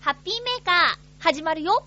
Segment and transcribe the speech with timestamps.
[0.00, 1.84] ハッピーメーカー、始まるよ。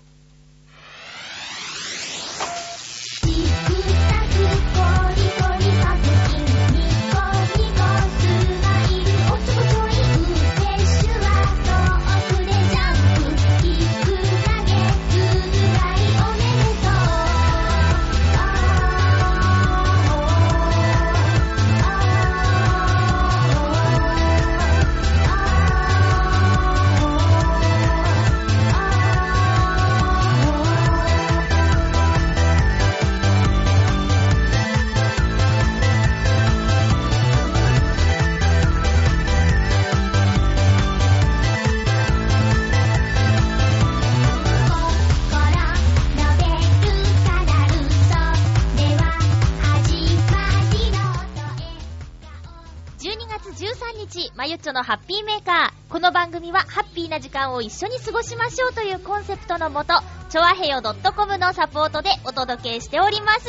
[54.64, 55.92] 日、まゆっちょのハッピーメーカー。
[55.92, 59.94] この番組はハッピーな時間を一緒に過ごしましょうというコンセプトのもと、
[60.30, 63.48] ちょわへよ .com のサポートでお届けしております。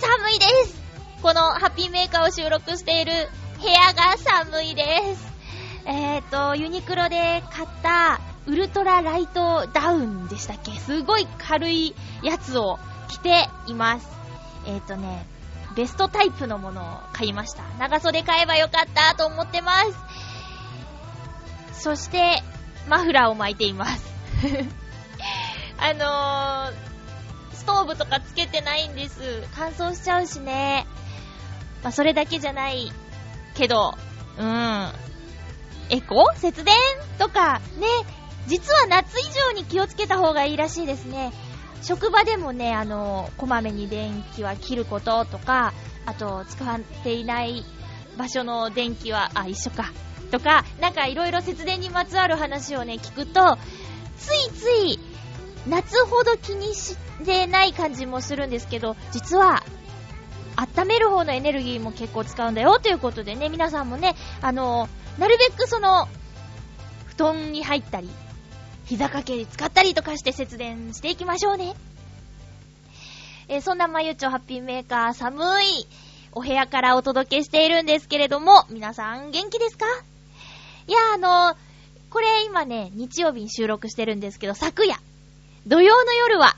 [0.00, 0.80] 寒いです
[1.22, 3.12] このハッピーメーカーを収録している
[3.60, 5.28] 部屋が寒いです。
[5.86, 10.72] えーと、ユニクロで買ったウルトラライトダウンでしたっけ？
[10.72, 14.08] すごい軽いやつを着ています。
[14.66, 15.26] えーとね、
[15.74, 17.62] ベストタイプのものを買いました。
[17.78, 19.72] 長袖買えばよかったと思ってま
[21.72, 21.82] す。
[21.82, 22.42] そして、
[22.88, 24.04] マフラーを巻いています。
[25.78, 26.74] あのー、
[27.54, 29.46] ストーブとかつけてないんです。
[29.54, 30.86] 乾燥しちゃうしね。
[31.82, 32.92] まあ、それだけじゃない
[33.54, 33.96] けど、
[34.38, 34.92] うん。
[35.90, 36.32] エコ？
[36.36, 36.74] 節電？
[37.18, 37.86] とか、ね。
[38.46, 41.32] 実は夏以上に気をつけた方がいいらしいですね。
[41.82, 45.72] 職場でもね、あの、こまめに電気は切ることとか、
[46.06, 47.64] あと、使っていない
[48.16, 49.92] 場所の電気は、あ、一緒か。
[50.30, 53.58] とか、なんかいろいろ節電にまつわる話をね、聞くと、
[54.18, 54.98] ついつい、
[55.66, 59.62] 夏ほど気にしてない感じもするんですけど、実は、
[60.56, 64.88] 温める方のエネルギーも結構使うんだよということでね、皆さんもね、あの、
[65.18, 66.08] なるべくその、
[67.06, 68.10] 布団に入ったり、
[68.88, 71.74] 膝掛けに使ったりとかして節電していきましょうね。
[73.48, 75.86] えーそんなまゆちょハッピーメーカー寒い
[76.32, 79.84] お部屋からお届けしているんですけれども、皆さん元気ですか？
[80.86, 81.56] いや、あの
[82.08, 84.96] これ今ね、日曜日に収録してるんですけど、昨夜、
[85.66, 86.56] 土曜の夜は、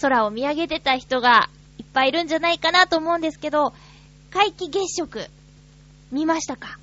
[0.00, 3.72] 空を見上げてた人がいっぱいいるんじゃないかなと思うんですけど、
[4.32, 5.28] 皆既月食、
[6.10, 6.78] 見ましたか？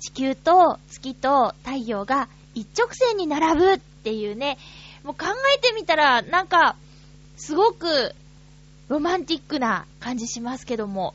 [0.00, 4.58] 地球と月と太陽が一直線に並ぶっていうね、
[5.04, 5.26] もう考
[5.56, 6.76] えてみたら、なんか、
[7.36, 8.14] すごく
[8.88, 11.14] ロマンティックな感じしますけども。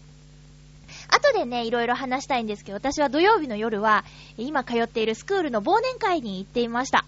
[1.10, 4.04] 後でね、いろいろ話したいんですけど、私は土曜日の夜は、
[4.38, 7.06] 今通っているスクールの忘年会に行っていました。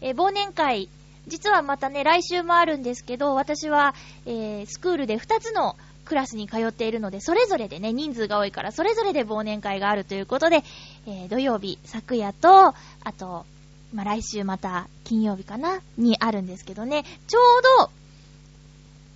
[0.00, 0.88] え忘年会、
[1.28, 3.94] 実はまたね、来週もあるんですけど、私は、
[4.26, 10.64] えースクールで2つのクラスに通っているので、それぞれでね、人数が多いから、それぞれで忘年会があるということで、
[11.06, 12.74] えー土曜日、昨夜と、あ
[13.16, 13.46] と、
[13.92, 17.90] まあ、来週また金曜日かなにあるんですけどね、ちょうど、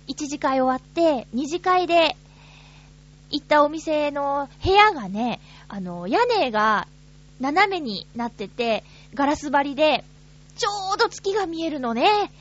[0.07, 2.15] 1次会終わって、2次会で
[3.31, 6.87] 行ったお店の部屋がね、あの、屋根が
[7.39, 8.83] 斜めになってて、
[9.13, 10.03] ガラス張りで、
[10.57, 12.31] ちょうど月が見えるのね。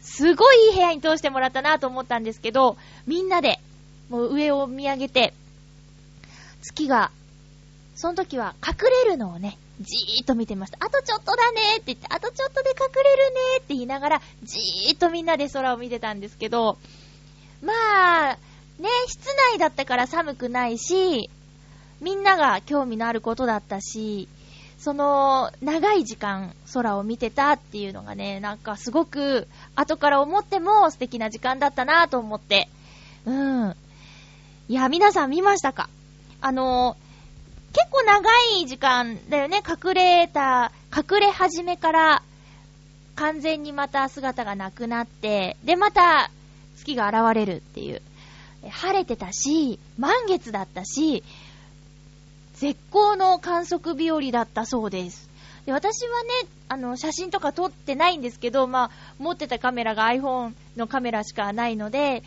[0.00, 3.60] すごいいい部屋に通してもらったなと思ったんですけど、みんなで、
[4.08, 5.34] もう上を見上げて、
[6.62, 7.10] 月が、
[7.94, 10.78] その時は隠れるのをね、じーっと見てました。
[10.80, 16.76] あとちょっとだねって言って、あとちょっとで隠れるねって言いながら、じーっとみんなで空を見てたんですけど、
[17.62, 17.72] ま
[18.32, 18.38] あ、
[18.78, 21.30] ね、室内だったから寒くないし、
[22.00, 24.28] みんなが興味のあることだったし、
[24.78, 32.68] その、長い時間空を見てたっていうのがね、なんかすごく、後から思っても素敵な時間だったなと思って。
[33.26, 33.76] うん。
[34.68, 35.90] いや、皆さん見ましたか？
[36.40, 36.96] あの、
[37.72, 38.28] 結構長
[38.60, 42.22] い時間だよね、隠れた、隠れ始めから、
[43.14, 46.30] 完全にまた姿がなくなって、で、また、
[46.76, 48.02] 月が現れるっていう。
[48.68, 51.22] 晴れてたし、満月だったし、
[52.54, 55.30] 絶好の観測日和だったそうです。
[55.64, 56.28] で私はね、
[56.68, 62.22] あの、写真とか撮ってないんですけど、まあ、持ってたカメラが iPhone のカメラしかないので、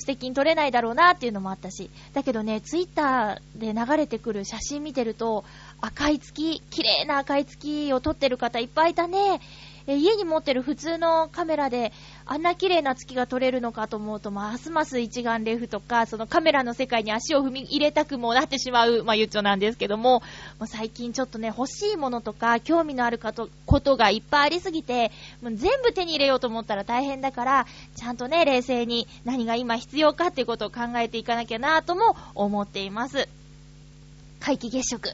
[0.00, 5.44] 素敵に撮れないだろうなっていうのもあったし、だけどね、ツイッターで流れてくる写真見てると、
[5.80, 9.40] 赤い月、綺麗な赤い月を撮ってる方いっぱいいたね。
[9.86, 11.92] え家に持ってる普通のカメラで
[12.26, 20.22] あんな綺麗な月が撮れるのかと思うと、ますます一眼レフとか、そのカメラの世界に足を踏み入れたくもなってしまう、まあ、ゆっちょなんですけども、
[20.58, 25.10] も最近ちょっとね、欲しいものとか、興味のあるかとことがいっぱいありすぎて、
[25.42, 27.66] もう全部手に入れようと思ったら大変だから、
[27.96, 33.28] ちゃんとね、冷静に何が今必要かっていうことを考えていかなきゃなぁとも思っています。
[34.40, 35.10] 皆既月食。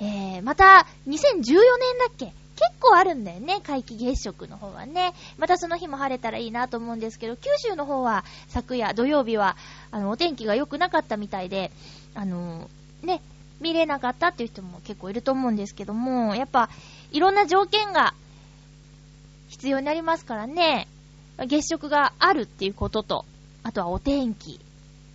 [0.00, 2.32] えー、また、2014年だっけ？
[2.62, 5.14] 結構あるんだよね、皆既月食の方はね。
[5.36, 9.56] またその日も晴れたらいいなと思うんですけど、九州の方は昨夜土曜日は、
[9.90, 11.72] あの、お天気が良くなかったみたいで、
[12.14, 12.70] あの、
[13.02, 13.20] ね、
[13.60, 16.70] 見れなかったっていう人も結構いると思うんですけども、やっぱ、
[17.10, 18.14] いろんな条件が
[19.48, 20.86] 必要になりますからね、
[21.38, 23.24] 月食があるっていうことと、
[23.64, 24.60] あとはお天気。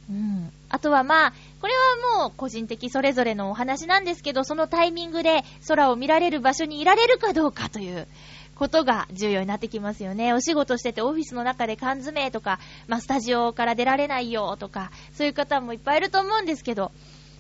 [0.10, 0.52] うん。
[0.70, 8.08] あとはまあ、これはもう個人的それぞれのお話なんですけど、そのタイミングで空を見られる場所にいられるかどうかという
[8.56, 10.34] ことが重要になってきますよね。
[10.34, 16.92] お仕事しててオフィスの中で缶詰とか、まあ、スタジオから出られないよとか、そういう方もいっぱいいると思うんですけど、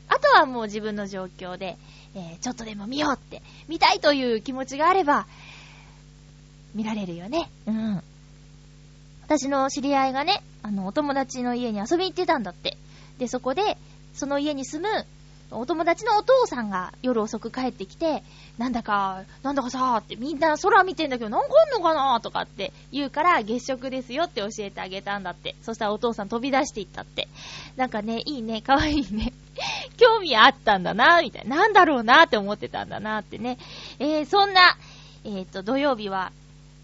[0.09, 1.77] あとはもう自分の状況で、
[2.15, 5.27] えー、ちょっとでも見ようって、見たいという気持ちがあれば、
[6.75, 7.49] 見られるよね。
[7.65, 8.03] うん。
[9.23, 12.77] 私の知り合いがね、あの、お友達の家に遊びに行ってたんだって。
[13.19, 13.77] で、そこで、
[14.13, 15.05] その家に住む
[15.49, 18.21] お友達のお父さんが夜遅く帰ってきて、
[18.57, 25.55] なんだか、なんだかさーってみんな空見てんだけどなんかあんのかなーとかって言うから月食ですよって教えてあげたんだって。
[25.61, 27.29] そしたらお父さん飛び出していったって。
[27.77, 29.31] なんかね、いいね、かわいいね。
[29.95, 31.55] 興味あったんだなー、みたいな。
[31.55, 33.57] なんだろうなーって思ってたんだなーってね。
[33.99, 34.77] えー、そんな、
[35.23, 36.33] えっ、ー、と、土曜日は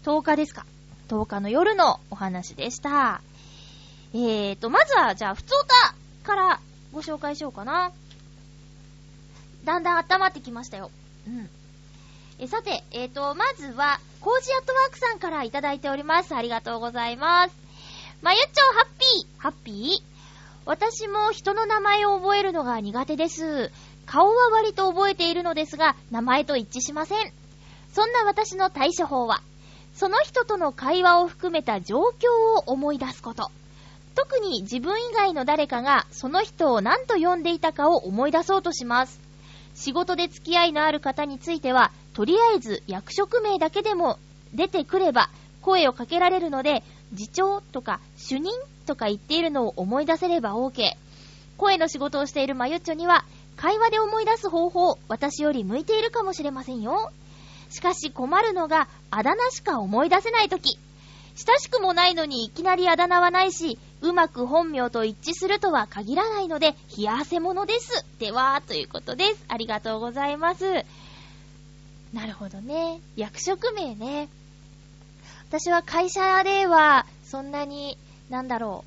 [0.04, 0.64] 10日ですか。
[1.08, 3.20] 10日の夜のお話でした。
[4.14, 6.60] えーと、まずは、じゃあ、ふつおたから
[6.92, 7.90] ご紹介しようかな。
[9.64, 10.92] だんだん温まってきましたよ。
[11.26, 11.50] うん。
[12.38, 16.32] え、さて、えーと、まずは、コージアットワークさんからいただいております。
[16.34, 17.54] ありがとうございます。
[18.22, 20.02] まゆっちょ、ハッピーハッピー？
[20.64, 23.72] 私も人の名前を覚えるのが苦手です。
[24.06, 27.32] 顔は割と覚えているのですが、名前と一致しません。
[27.92, 29.42] そんな私の対処法は、
[29.94, 33.50] その人との会話を含めた状況を思い出すこと。
[34.14, 39.20] 特に自分以外の誰かがその人を何と呼んでいたかを思い出そうとします。
[39.74, 44.18] 仕事で付き合いのある方については、とりあえず役職名だけでも
[44.54, 45.30] 出てくれば
[45.62, 46.84] 声をかけられるので、
[47.14, 48.52] 次長とか主任
[48.86, 50.92] とか言っているのを思い出せれば OK。
[51.56, 53.24] 声の仕事をしているマユッチョには、
[53.56, 57.10] 会話で思い出す方法、私より向いているかもしれませんよ。
[57.70, 60.78] しかし困るのが、あだ名しか思い出せないとき。
[61.36, 68.04] 親しくもないのにいきなりあだ名はないし、うまく本名と一致するとは限らないので、冷や汗ものです。
[68.18, 69.44] では、ということです。
[69.48, 70.84] ありがとうございます。
[72.12, 73.00] なるほどね。
[73.16, 74.28] 役職名ね。
[75.48, 77.96] 私は会社では、そんなに、
[78.28, 78.84] なんだろ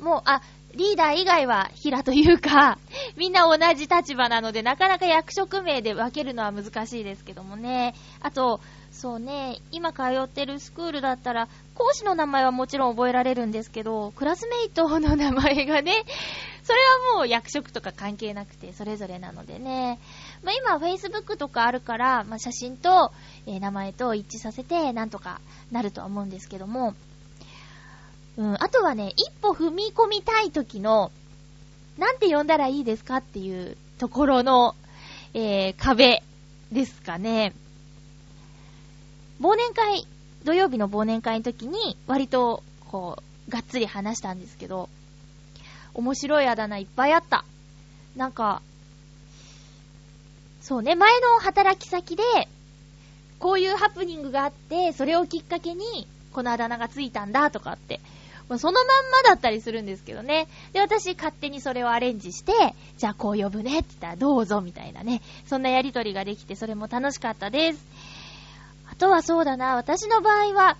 [0.00, 0.02] う。
[0.02, 0.42] もう、あ、
[0.74, 2.78] リーダー以外は平というか、
[3.16, 7.94] みんな同じ立場なので、なかなか役職名で分けるのは難しいですけどもね。
[8.20, 16.04] あと、そうね、今通ってるスクールだったら、講師の名前はもちろん覚えられるんですけど、クラスメイトの名前がね、
[16.64, 16.78] それ
[17.12, 20.00] はもう役職とか関係なくて、それぞれなのでね。
[20.42, 23.12] まあ、今、Facebook とかあるから、まあ、写真と、
[23.46, 25.40] えー、名前と一致させて、なんとか
[25.70, 26.94] なるとは思うんですけども、
[28.36, 31.12] うん、あとはね、一歩踏み込みたい時の、
[31.96, 34.74] なんて呼んだらいいですかっていうところの、
[35.32, 36.24] えー、壁
[36.72, 37.54] ですかね。
[39.40, 40.06] 忘年会、
[40.44, 43.18] 土曜日の忘年会の時に、割と、こ
[43.48, 44.88] う、がっつり話したんですけど、
[45.94, 47.44] 面白いあだ名いっぱいあった。
[48.16, 48.62] なんか、
[50.60, 52.22] そうね、前の働き先で、
[53.38, 58.00] こういうハプニングがあって、それをきっかけに、このあだ名がついたんだとかって、
[58.48, 58.86] まあ、そのまん
[59.24, 60.48] まだったりするんですけどね。
[60.72, 62.52] で、私勝手にそれをアレンジして、
[62.96, 65.20] じゃあこう呼ぶねって言ったらどうぞみたいなね。
[65.46, 67.84] そんなやりとりができて、それも楽しかったです。
[68.98, 70.76] とはそうだな、私の場合は、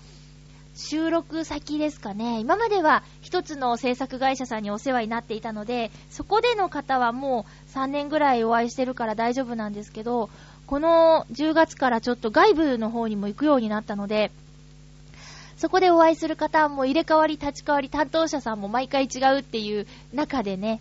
[0.75, 2.39] 収録先ですかね。
[2.39, 10.29] 今までは一つの制作会社さんにお世話になっていたので、そこでの方はもう3年ぐらいお会いしてるから大丈夫なんですけど、
[10.67, 14.31] この10月からちょっと外部の方にも行くようになったので、
[15.57, 20.79] そこでお会いする方も入れ替わり立ち替わり担当者さんも毎回違うっていう中でね、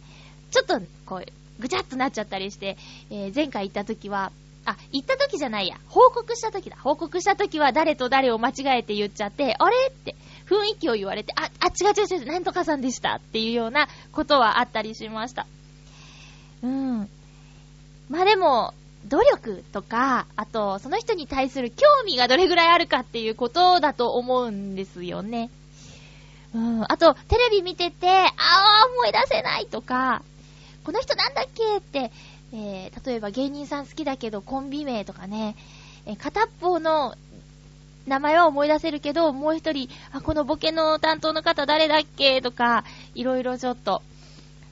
[0.53, 1.27] ちょっとこう、
[1.61, 2.77] ぐちゃっとなっちゃったりして、
[3.11, 4.31] えー、前回行った時は、
[4.65, 5.77] あ、行った時じゃないや。
[5.89, 6.77] 報告した時だ。
[6.77, 10.15] 報告した時は誰と誰を間違えて言っちゃって、あれって
[10.47, 15.47] 雰囲気を言われて、あ、あ、違う違う違う、なんとかさんでしたっていうようなことはあったりしました。
[16.63, 17.09] うん。
[18.09, 18.75] まあでも、
[19.07, 25.51] 努力とか、あと、その人に対する興味がどれぐらいあるかっていうことだと思うんですよね。
[26.55, 26.85] うん。
[26.89, 30.23] あと、テレビ見てて、ああ、思い出せないとか、
[30.85, 32.11] この人なんだっけって、
[32.53, 35.57] えー、例えば芸人さん好きだけどコンビ名とかね、
[36.07, 37.15] えー片っぽの
[38.07, 44.03] 名前は思い出せるけど、もう一人、あ、このボケの担当の方誰だっけとか、いろいろちょっと、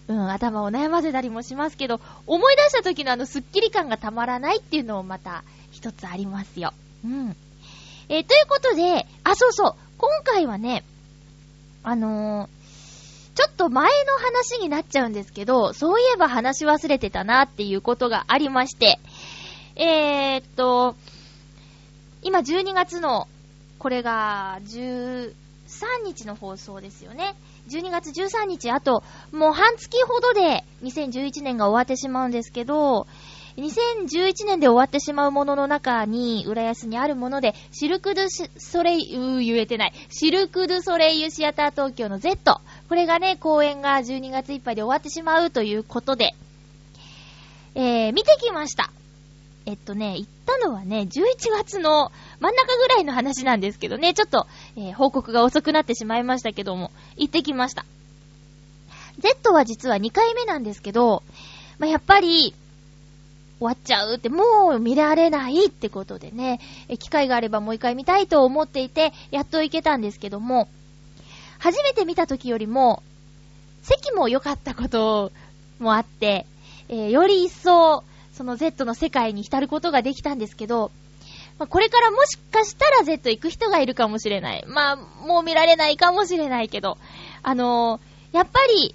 [0.08, 6.72] うん、頭を悩ませたりもしますけど、思い出した時のあのスッキリ感がたまらないっていうのもまた一つありますよ。
[7.04, 7.36] うん。
[8.08, 10.82] えーということで、あ、そうそう、今回はね、
[11.82, 12.48] あの
[13.36, 18.98] ちょっと前の話になっちゃうんですけど、そういえば話忘れてたなっていうことがありまして、
[19.76, 20.96] えー、っと、
[22.22, 23.28] 今12月の、
[23.78, 25.32] これが13
[26.06, 27.36] 日の放送ですよね。
[27.68, 33.06] 12月13日、あと、もう半月ほどで2011年が終わってしまうんですけど、
[33.56, 39.92] 2011年で終わってしまうものの中に、浦安にあるもので、シルクドゥソレイユ、う言えてない。
[40.10, 42.60] シルクドゥソレイユシアター東京の Z。
[42.88, 46.34] これがね、公演が12月いっぱいで終わってしまうということで、
[47.74, 48.90] えー、見てきました。
[49.66, 51.10] えっとね、行ったのはね、11
[51.50, 57.84] 月の真ん中ぐらいの話なんですけどね、ちょっと、えー報告が遅くなってしまいましたけども、行ってきました。
[59.18, 61.24] Z は実は2回目なんですけど、
[61.78, 62.54] まあ、やっぱり、
[63.58, 66.60] 終わっちゃうって、もう見られないってことでね、
[66.98, 70.68] 機会があればもう一回見たいと思っていて、やっと行けたんですけども、
[71.66, 73.02] 初めて見た時よりも、
[73.82, 75.32] 席も良かったこと
[75.80, 76.46] もあって、
[76.88, 80.92] えーより一層、その Z の世界に浸ることができたんですけど、
[81.58, 84.64] まあこれからもしかしたら Z 行く人がいるかもしれない。
[84.68, 86.98] まあ、もう見られないかもしれないけど、
[87.42, 88.94] あのーやっぱり、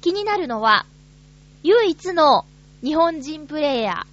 [0.00, 0.86] 気になるのは、
[1.64, 2.46] 唯一の
[2.82, 4.06] 日本人プレイヤ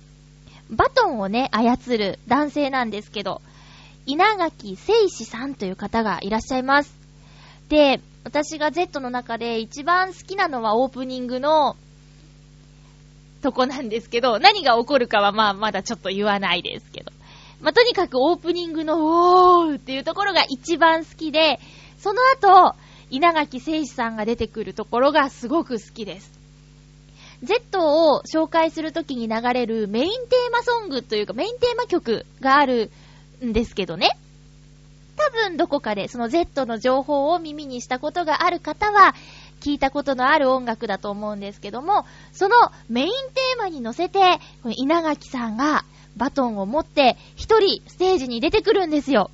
[0.72, 3.42] ー、バトンをね、操る男性なんですけど、
[4.06, 7.05] 稲垣聖志さんという方がいらっしゃいます。
[7.70, 11.76] で、私が Z の中で一番好きなのはオープニングの
[13.42, 17.12] とこなんですけど、何が起こるかはまあまだちょっと言わないですけど。
[17.62, 21.60] まあ、とにかくオープニングのおーっていうところが一番好きで、
[21.98, 22.76] その後、
[23.10, 26.32] 稲垣聖志さんが出てくるところがすごく好きです。
[27.44, 32.92] Z を紹介するときに流れるメインテーマソングというかメインテーマ曲がある
[33.44, 34.18] んですけどね。
[35.18, 39.16] 多分どこかでその Z の情報を耳にしたことがある方は
[39.62, 42.56] 聞いたことのある音楽だと思うんですけども、その
[42.90, 44.40] メインテーマに乗せて、
[44.76, 45.86] 稲垣さんが
[46.18, 49.32] バトンを持って一人ステージに出てくるんですよ。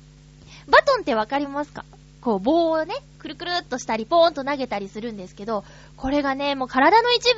[0.68, 1.84] バトンってわかりますか？
[2.20, 5.64] こう棒をね、くるくるっとしたりポーンと投げたりするんですけど、
[5.96, 7.34] これがね、もう体の一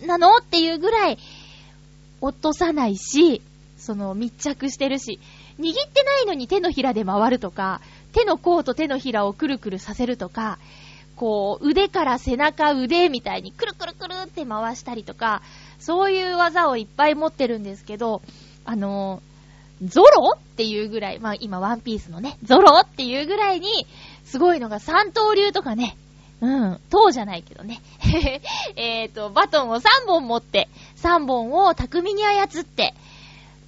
[0.00, 0.38] 部なの？
[0.38, 1.18] っていうぐらい
[2.20, 3.40] 落とさないし、
[3.78, 5.20] その密着してるし、
[5.58, 7.80] 握ってないのに手のひらで回るとか、
[8.12, 10.58] 手の甲と手のひらをくるくるさせるとか、
[11.16, 15.42] こう、腕から背中、腕みたいにくるくるくるって回したりとか、
[15.78, 18.22] そういう技をいっぱい持ってるんですけど、
[18.64, 19.22] あの、
[19.82, 23.86] ゾロっていうぐらい、まあ今ワンピースのね、ゾロっていうぐらいに、
[24.24, 25.96] すごいのが三刀流とかね、
[26.40, 27.80] うん、塔じゃないけどね。
[28.76, 32.94] えっと、バトンを3本持って、3本を巧みに操って、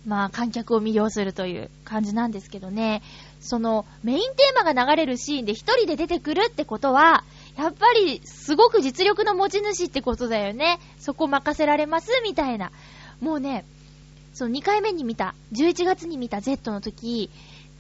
[0.07, 3.03] まあ観客を魅了するという感じなんですけどね。
[3.41, 7.25] そのメインテーマが流れるシーンで一人で出てくるってことは、
[7.57, 10.79] やっぱりすごく実力の持ち主ってことだよね。
[10.99, 12.71] そこ任せられますみたいな。
[13.21, 13.65] もうね、
[14.33, 17.31] その2回目に見た、11月に見た Z の時、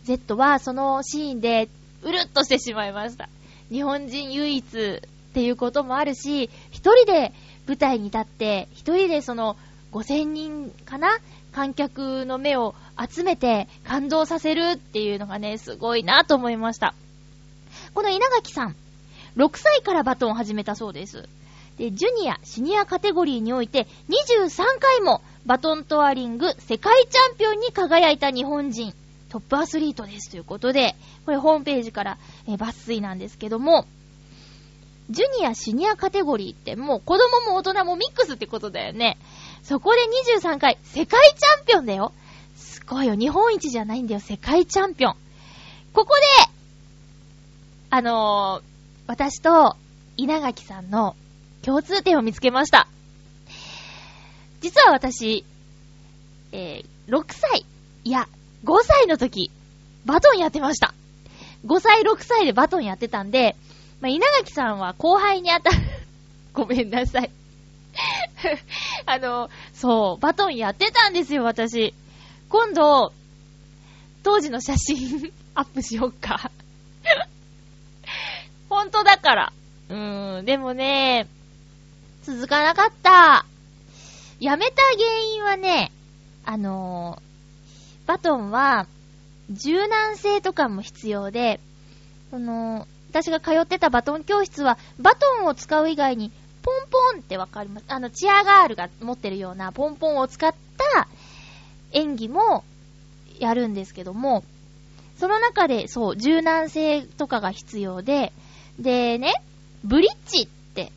[0.04, 1.68] Z はそのシーンで
[2.02, 3.28] うるっとしてしまいました。
[3.70, 5.00] 日本人唯一っ
[5.34, 7.32] ていうこともあるし、一人で
[7.66, 9.56] 舞台に立って、一人でその
[9.92, 11.18] 5000人かな
[11.56, 12.74] 観客の目を
[13.10, 16.94] 集めて感動させるっていうのがね、すごいなと思いました。
[17.94, 18.76] この稲垣さん、
[19.38, 21.26] 6歳からバトンを始めたそうです。
[21.78, 28.92] で、ジュニア、シニアカテゴリーにおいて23回もバトントワリング世界チャンピオンに輝いた日本人、
[29.30, 30.94] トップアスリートですということで、
[31.24, 33.86] これホームページから、え抜粋なんですけども、
[35.08, 39.16] ジュニア、シニアカテゴリーってもう子供も大人もミックスってことだよね。
[39.66, 40.00] そこで
[40.40, 42.12] 23回、世界チャンピオンだよ。
[42.54, 43.16] すごいよ。
[43.16, 44.20] 日本一じゃないんだよ。
[44.20, 45.16] 世界チャンピオン。
[45.92, 46.22] ここで、
[47.90, 48.62] あのー
[49.08, 49.76] 私と
[50.16, 51.16] 稲垣さんの
[51.62, 52.86] 共通点を見つけました。
[54.60, 55.44] 実は私、
[56.52, 57.66] えー6歳、
[58.04, 58.28] いや、
[58.64, 59.50] 5歳の時、
[60.04, 60.94] バトンやってました。
[61.66, 63.56] 5歳、6歳でバトンやってたんで、
[64.00, 65.76] まあ、稲垣さんは後輩にあたる、
[66.54, 67.32] ごめんなさい。
[69.06, 71.94] あの、そう、バトンやってたんですよ、私。
[72.48, 73.12] 今度、
[74.22, 76.50] 当時の写真 アップしよっか。
[78.68, 79.52] 本当だから。
[79.88, 81.28] うーん、でもね、
[82.24, 83.46] 続かなかった。
[84.40, 85.92] やめた原因はね、
[86.44, 87.26] あのー
[88.06, 88.86] バトンは、
[89.50, 91.60] 柔軟性とかも必要で、
[92.30, 96.30] その、私が通ってたバトン教室は、バトンを使う以外に、
[96.66, 100.52] ポンポンってわかりますあの、チアガールが持ってるようなポンポンを使っ
[100.94, 101.08] た
[101.92, 102.64] 演技も
[103.38, 104.42] やるんですけども、
[105.16, 108.32] その中で、そう、柔軟性とかが必要で、
[108.80, 109.34] でね、
[109.84, 110.90] ブリッジって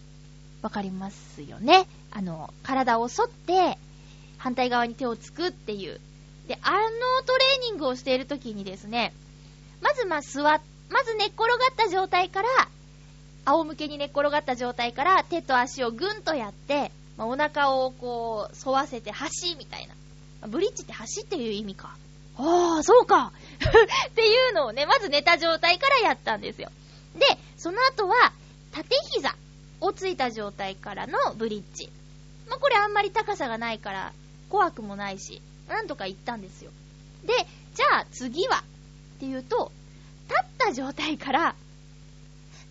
[0.63, 1.87] わかりますよね。
[2.09, 3.77] あの、体を反って、
[4.39, 6.01] 反対側に手をつくっていう。
[6.47, 6.79] で、あの
[7.27, 9.13] トレーニングをしている時にですね、
[9.81, 12.47] まずまあ座っ、まず寝っ転がった状態から、
[13.45, 19.93] 仰向けに寝っ転がった状態から手と足をぐんとやって、まあ、お腹をこう、沿わせて橋みたいな。
[20.41, 21.95] まあブリッジって橋っていう意味か。
[22.37, 23.33] ああ、そうか
[24.07, 26.71] っていうのをね、まず寝た状態からやったんですよ。
[27.15, 27.25] で、
[27.57, 28.31] その後は、
[28.71, 29.35] 縦膝
[29.81, 31.91] をついた状態からのブリッジ。
[32.47, 34.13] まあ、これあんまり高さがないから、
[34.49, 36.71] 怖くもないし、なんとか行ったんですよ。
[37.25, 37.33] で、
[37.75, 39.71] じゃあ次は、っていうと、
[40.29, 41.55] 立った状態から、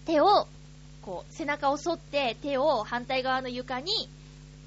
[0.06, 0.46] 手を、
[1.08, 4.10] こう、背中を反って手を反対側の床に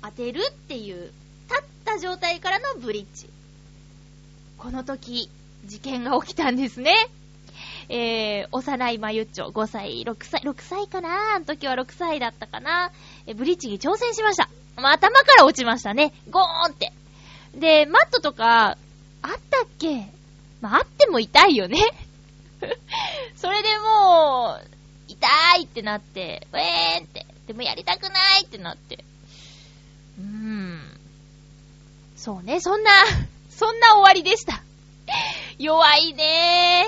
[0.01, 1.12] 当てるっていう、
[1.48, 3.29] 立った状態からのブリッジ。
[4.57, 5.29] この時、
[5.65, 6.95] 事件が起きたんですね。
[7.89, 11.36] えー、幼いまゆっちょ、5歳、6歳、6歳かな？
[11.36, 12.91] あの時は6歳だったかな？
[13.27, 14.50] え、ブリッジに挑戦しました。
[14.77, 16.12] まあ、頭から落ちましたね。
[16.31, 16.91] ゴーンって。
[17.53, 18.79] で、マットとか、
[19.21, 20.07] あったっけ？
[20.60, 21.86] まあ、あっても痛いよね。
[23.38, 24.80] それでもう、
[25.21, 27.25] 痛いってなって、ウェーンって。
[27.47, 29.03] でもやりたくないってなって。
[30.19, 30.81] うーん。
[32.15, 32.91] そうね、そんな、
[33.49, 34.61] そんな終わりでした。
[35.59, 36.85] 弱いね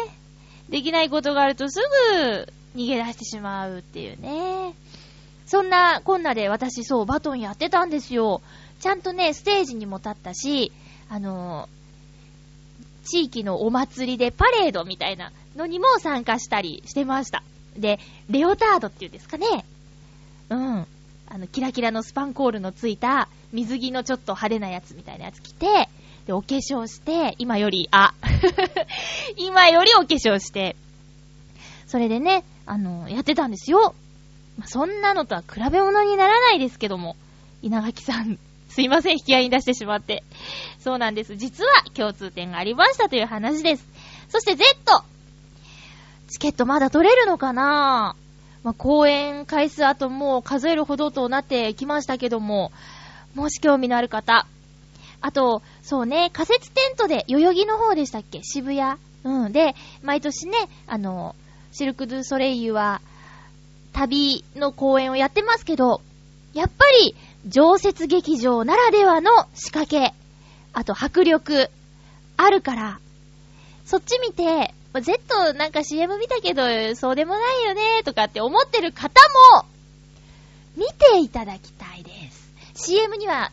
[0.69, 1.79] ーできないことがあるとす
[2.15, 4.73] ぐ逃げ出してしまうっていうね。
[5.45, 8.41] そんなこんなで私そうバトンやってたんですよ。
[8.79, 10.71] ちゃんとね、ステージにも立ったし、
[11.09, 11.83] あのー
[13.05, 17.43] 地域のお祭りでパレードみたいなのにも参加したりしてました。
[17.77, 19.66] で、レオタードっていうんですかね。
[20.50, 20.88] うん。
[21.27, 25.90] あの、キラキラのスパンコールのついた水着のちょっと派手なやつみたいなやつ着て、
[26.27, 28.14] で、お化粧して、今より、あ、
[29.38, 30.75] 今よりお化粧して、
[31.88, 33.94] それでね、あの、やってたんですよ。
[34.57, 37.16] まあそんなのとは比べ物にならないですけども、
[37.62, 38.38] 稲垣さん、
[38.70, 40.24] すいません、引き合いに出してしまって。
[40.79, 41.36] そうなんです。
[41.36, 43.88] 実は共通点がありましたという話です。
[44.29, 45.03] そして Z!
[46.33, 48.15] チケットまだ取れるのかな？
[48.63, 52.72] まあ、公演回数あともう数えるほどとなってきましたけども、
[53.35, 54.48] もし興味のある方。
[55.22, 58.41] あと、そうね、仮設テントで、代々木の方でしたっけ？
[58.41, 58.98] 渋谷？
[59.24, 59.51] うん。
[59.51, 61.35] で、毎年ね、あの、
[61.72, 63.00] シルク・ドゥ・ソレイユは、
[63.91, 66.01] 旅の公演をやってますけど、
[66.55, 67.15] やっぱり、
[67.46, 70.15] 常設劇場ならではの仕掛け、
[70.74, 71.69] あと迫力、
[72.37, 73.00] あるから、
[73.85, 76.64] そっち見て、ま Z なんか CM 見たけど、
[76.96, 79.20] そうでもないよね、とかって思ってる方
[79.58, 79.66] も、
[80.77, 82.53] 見ていただきたいです。
[82.75, 83.51] CM には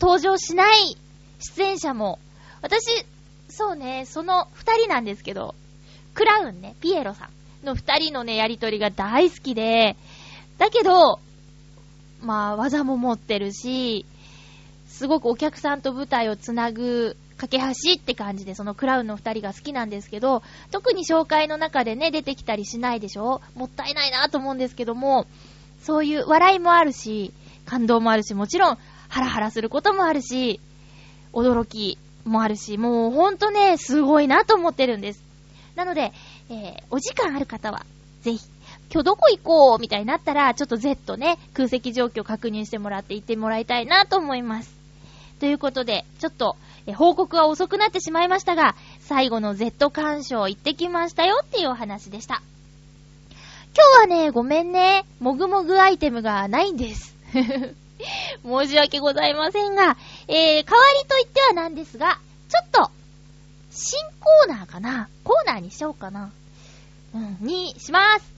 [0.00, 0.96] 登場しない
[1.40, 2.18] 出演者も、
[2.60, 3.06] 私、
[3.48, 5.54] そうね、その二人なんですけど、
[6.14, 7.30] クラウンね、ピエロさ
[7.62, 9.96] んの二人のね、やりとりが大好きで、
[10.58, 11.20] だけど、
[12.20, 14.04] まあ、技も持ってるし、
[14.86, 23.40] すごくお客さんと舞台をつなぐ架け橋って感じで、そのクラウンの二人が好きなんですけど、特に紹介の中でね、出てきたりしないでしょ？
[23.56, 25.26] もったいないなと思うんですけども、
[25.82, 27.32] そういう笑いもあるし、
[27.66, 28.78] 感動もあるし、もちろん、
[29.08, 30.60] ハラハラすることもあるし、
[31.32, 35.22] 驚きもあるし、もうほんとね、すごいなと思ってるんです。
[35.74, 36.12] なので、
[36.48, 37.84] えー、お時間ある方は、
[38.20, 38.40] ぜひ、
[38.92, 44.72] 今日どこ行こうみたいになったら、ちょっと Z ね、空席状況確認してもらって行ってもらいたいなと思います。
[45.40, 52.42] ということで、ちょっと、え報告は遅くなってしまいましたが、最後の Z 鑑賞行ってきましたよっていうお話でした。
[53.74, 57.14] 今日はね、ごめんね、もぐもぐアイテムがないんです。
[58.44, 59.96] 申し訳ございませんが、
[60.28, 62.18] えー、代わりと言ってはなんですが、
[62.48, 62.90] ちょっと、
[63.70, 66.30] 新コーナーかなコーナーにしようかな
[67.14, 68.32] うん、にします。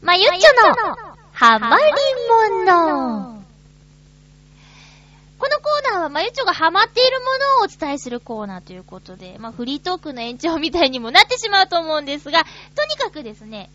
[0.00, 0.52] まゆっちょ
[0.88, 0.96] の、
[1.32, 1.82] ハマり
[2.54, 3.37] もの。
[5.38, 13.70] このコーナーはまゆちょがハマっているものをお伝えするコーナーということで、まあフリートークの延長みたいにもなってしまうと思うんですが、とにかくですね、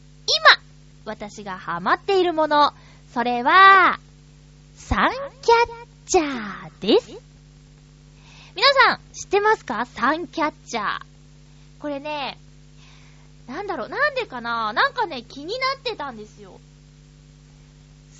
[0.55, 0.61] 今、
[1.05, 2.73] 私がハマっているもの、
[3.13, 3.99] それは、
[4.75, 7.11] サンキャッチャーです。
[8.55, 9.85] 皆さん、知ってますか？
[9.85, 11.01] サンキャッチャー。
[11.79, 12.37] これね、
[13.47, 14.73] なんだろう、なんでかな？
[14.73, 16.59] なんかね、気になってたんですよ。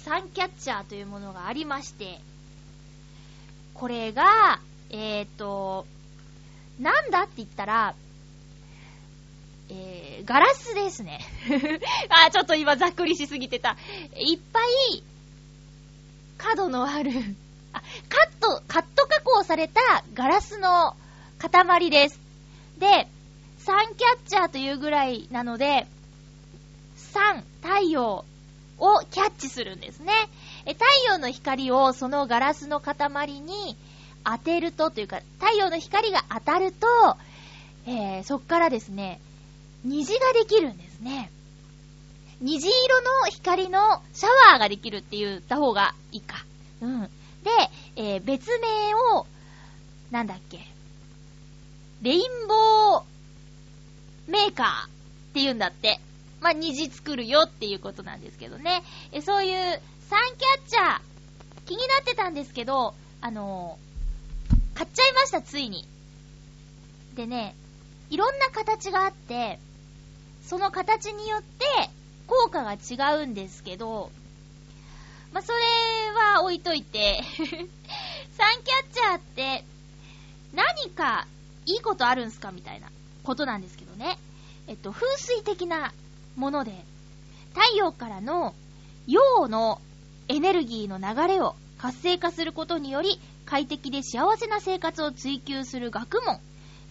[0.06, 2.20] サンキャッチャーというものがありまして、
[3.74, 4.60] これが、
[4.90, 5.86] えーと、
[6.80, 7.96] なんだって言ったら、
[9.70, 11.20] えー、ガラスですね。
[12.10, 13.78] あ、ちょっと今ざっくりしすぎてた。
[14.16, 14.60] いっぱ
[14.92, 15.04] い、
[16.38, 17.12] 角のある、
[17.74, 19.82] あ、カット、カット加工された
[20.14, 20.96] ガラスの
[21.40, 22.20] 塊です。
[22.78, 23.08] で、
[23.58, 25.88] サンキャッチャーというぐらいなので、
[26.96, 28.26] サン、太陽
[28.78, 30.12] をキャッチするんですね。
[30.66, 33.78] 太陽の光をそのガラスの塊に
[34.24, 36.88] 当てるとというか、太陽の光が当たると、
[37.86, 39.20] えー、そっからですね、
[39.84, 41.30] 虹ができるんですね。
[42.40, 46.46] 虹色の光のシャワーができるって言った方がいいか。
[46.82, 47.02] うん。
[47.02, 47.10] で、
[47.96, 49.28] えー別名を、
[50.12, 50.66] なんだっけ、
[52.02, 53.04] レインボー
[54.28, 54.90] メーカーっ
[55.34, 56.00] て言うんだって。
[56.44, 58.84] まあ、虹作るよっていうことなんですけどね。
[59.14, 61.02] えそういうサンキャッチャー、
[61.66, 63.94] 気になってたんですけど、あのー
[64.74, 65.88] 買っちゃいました、ついに。
[67.16, 67.56] でね、
[68.10, 69.60] いろんな形があって、
[70.44, 71.66] その形によって
[72.28, 74.12] 効果が違うんですけど、
[75.32, 75.60] まあ、それ
[76.36, 77.24] は置いといて、
[78.36, 79.64] サンキャッチャーって
[80.54, 81.28] 何か
[81.66, 82.90] いいことあるんすかみたいな
[83.24, 84.18] ことなんですけどね。
[84.68, 85.94] えっと、風水的な
[86.36, 86.84] もので、
[87.54, 88.56] 太陽からの
[89.06, 89.80] 陽の
[90.28, 96.40] エネルギーの流れを活性化することにより、快適で幸せな生活を追求する学問。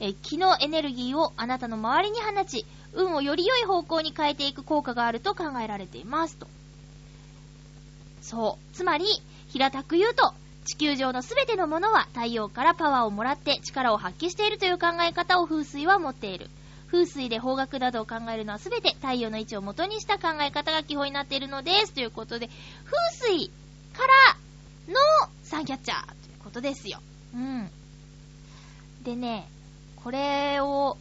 [0.01, 6.37] え気のエネルギーをあなたの周りに放ち、運をより良い方向に変えていく効果があると考えられています。
[6.37, 6.47] と。
[8.21, 8.75] そう。
[8.75, 9.07] つまり、
[9.49, 16.49] 平たく言うと、地球上のすべてのものは太陽からパワーをもらって力を発揮しているという考え方を風水は持っている。
[16.93, 21.95] 風水で方角などを考えるのはすべて太陽の位置を元にした考え方が基本になっているのです。
[21.95, 22.51] ということで、
[22.85, 23.49] 風水
[23.95, 24.03] か
[24.87, 27.01] らのサンキャッチャーということですよ。
[27.35, 27.71] うん。
[29.05, 29.49] でね、
[30.05, 30.99] これを、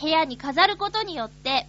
[0.00, 1.68] 部屋に飾ることによって、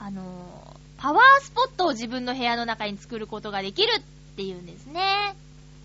[0.00, 4.00] あのパワースポットを自分の部屋の中に作ることができるっ
[4.36, 5.36] ていうんですね。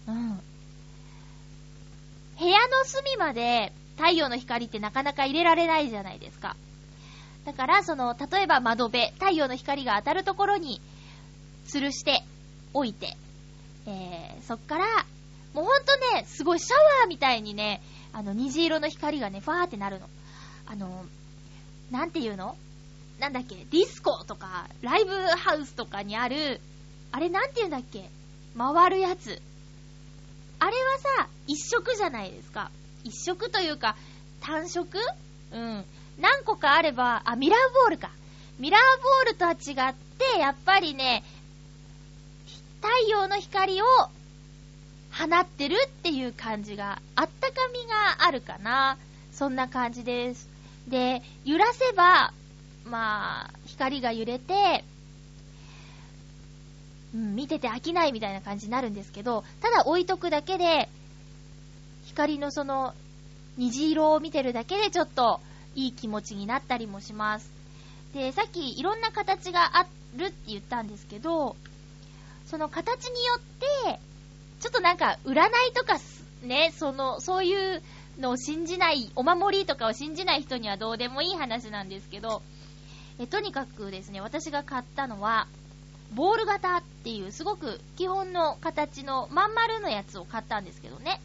[0.08, 0.40] うん。
[2.40, 6.56] 部屋の隅まで太陽の光ってなかなか入れられないじゃないですか。
[7.46, 10.82] だから、その、例えば窓辺、太陽の光が当たるところに
[11.68, 12.24] 吊るして
[12.74, 13.18] おいて、
[13.86, 14.86] えー、そっから、
[15.54, 16.70] もうほんとね、すごいシャ
[17.02, 17.82] ワーみたいにね、
[18.14, 20.10] あの、虹色の光がね、ファーってなるの。
[20.66, 21.06] あの、
[21.92, 22.56] なんていうの？
[23.20, 26.60] なんだっけ、ディスコとか、ライブハウスとかにある、
[27.12, 28.10] あれなんて言うんだっけ？
[28.58, 29.42] 回るやつ。
[30.60, 32.72] あれはさ、一色じゃないですか。
[33.04, 33.96] 一色というか、
[34.42, 35.00] 単色？
[35.52, 35.86] うん。
[36.20, 38.12] 何個かあれば、あ、ミラーボールか。
[38.60, 41.24] ミラーボールとは違って、やっぱりね、
[42.82, 48.98] 太陽の光を放ってるっていう感じが、あったかみがあるかな。
[49.32, 50.48] そんな感じです。
[50.88, 52.34] で、揺らせば、
[52.86, 54.84] まあ、光が揺れて、
[57.16, 60.90] うん、見てて飽きないみたいな感じになるんですけど、ただ置いとくだけで、
[62.14, 62.94] 光のその、
[63.58, 65.42] 虹色を見てるだけでちょっと
[65.76, 67.52] いい気持ちになったりもします。
[68.14, 71.56] で、さっきいろんな形があるって言ったんですけど、
[72.46, 74.00] その形によって、
[74.60, 76.00] ちょっとなんか占いとか
[76.44, 77.82] ね、その、そういう
[78.20, 82.44] のを信じない、お守りとかを信じない人にはどうでもいい話なんですけど、
[83.20, 85.48] えとにかくですね、私が買ったのは、
[86.14, 91.20] ボール型っていうすごく基本の形のまん丸のやつを買ったんですけどね。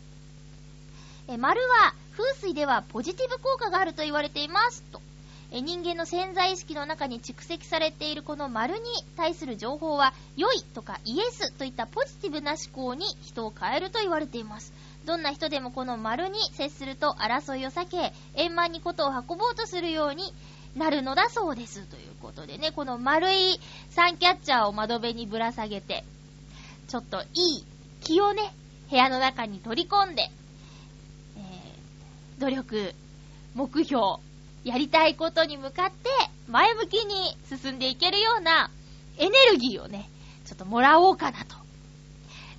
[1.30, 5.02] え丸は風水ではポジティブ効果があると言われていますと。
[5.50, 8.84] え人間の潜在意識の中に蓄積されているこの丸に
[9.16, 14.72] 対する情報は良いとかイエスといったポジティブな思考に人を変えると言われています。
[15.04, 20.32] どんな人でもこの丸に接すると争いを避け、円満にことを運ぼうとするように
[20.76, 21.82] なるのだそうです。
[21.82, 23.60] ということでね、この丸い
[23.90, 26.04] サンキャッチャーを窓辺にぶら下げて、
[26.88, 27.64] ちょっといい
[28.00, 28.54] 気をね、
[28.90, 30.30] 部屋の中に取り込んで、
[32.38, 32.94] 努力、
[33.54, 34.02] 目標、
[34.64, 36.08] やりたいことに向かって
[36.48, 38.70] 前向きに進んでいけるような
[39.18, 40.08] エネルギーをね、
[40.44, 41.56] ちょっともらおうかなと。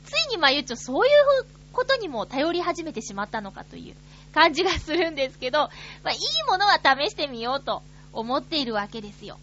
[0.06, 3.96] ついにまあ言うとそういうことにも頼り始めてしまったのかという
[4.34, 5.70] 感じがするんですけど、
[6.04, 9.40] まあいいものは試してみようと思っているわけですよ。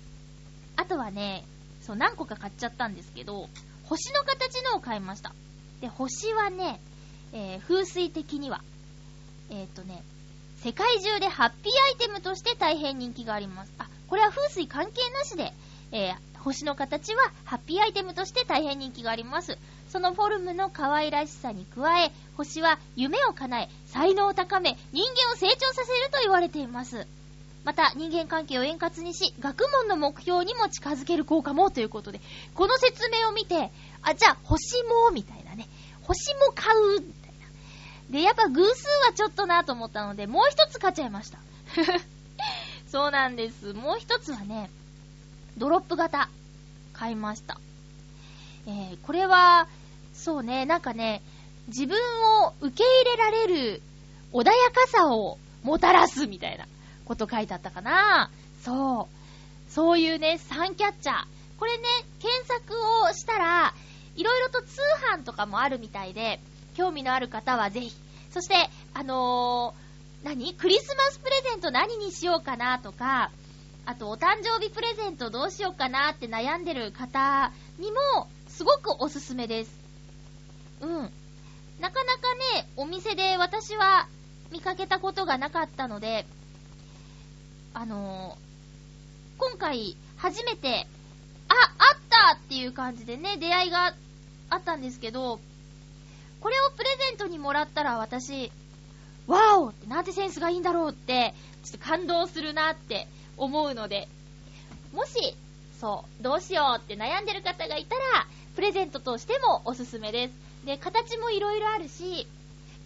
[0.77, 1.45] あとはね、
[1.83, 3.49] そう何個か買っちゃったんですけど、
[3.85, 5.33] 星の形のを買いました。
[5.81, 6.81] で、星はね、
[7.33, 8.63] えー風水的には、
[9.51, 10.03] えっ、とね、
[10.67, 13.73] 世界中でハッピーアイテムとして大変人気があります。
[13.79, 15.53] あ、これは風水関係なしで、
[15.93, 19.59] えー星の形はハッピーアイテムとして大変人気があります。
[19.89, 27.07] そのフォルムの可愛らしさに加え、星は夢を叶え、才能を高め、人間を成長させると言われています。
[27.65, 32.21] また、人間関係を円滑にし、学問の目標にも近づける効果もということで、
[32.55, 35.67] この説明を見て、あ、じゃあ、星も、みたいなね。
[36.03, 37.26] 星も買う、
[38.11, 41.39] で、やっぱ偶数はちょっとなと思ったので、もう一つ買っちゃいました。
[42.89, 43.73] そうなんです。
[43.73, 44.71] もう一つはね、
[45.57, 46.29] ドロップ型、
[46.93, 47.59] 買いました。
[48.67, 49.69] えー、これは、
[50.15, 51.23] そうね、なんかね、
[51.69, 51.99] 自分
[52.45, 53.83] を受け入れられる
[54.33, 56.67] 穏やかさをもたらすみたいな
[57.05, 58.31] こと書いてあったかな
[58.63, 59.73] そう。
[59.73, 61.25] そういうね、サンキャッチャー。
[61.59, 61.85] これね、
[62.21, 63.75] 検索をしたら、
[64.17, 64.81] いろいろと通
[65.13, 66.41] 販とかもあるみたいで、
[66.77, 67.95] 興味のある方はぜひ。
[68.31, 68.55] そして、
[68.95, 70.55] あのー、何？
[70.55, 73.31] クリスマスプレゼント何にしようかなとか、
[73.87, 79.71] あとお誕生日プレゼントどうしようかなって悩んでる方にも、すごくおすすめです。
[80.81, 80.89] うん。
[81.81, 84.09] なかなかね、お店で私は
[84.51, 86.27] 見かけたことがなかったので、
[87.75, 88.47] あのー
[89.39, 90.87] 今回初めて、
[91.49, 93.93] あ、あったっていう感じでね、出会いが
[94.49, 95.41] あったんですけど、
[96.47, 98.53] これをプレゼントにもらったら私、
[99.27, 104.07] ワオってなんてセンスがいいんだろうって、ちょっと感動するなって思うので、
[104.93, 105.35] もし、
[105.81, 110.35] そう、どうしようって悩んでる方がいたら、プレゼントとしてもおすすめです。
[110.67, 112.29] で、形もいろいろあるし、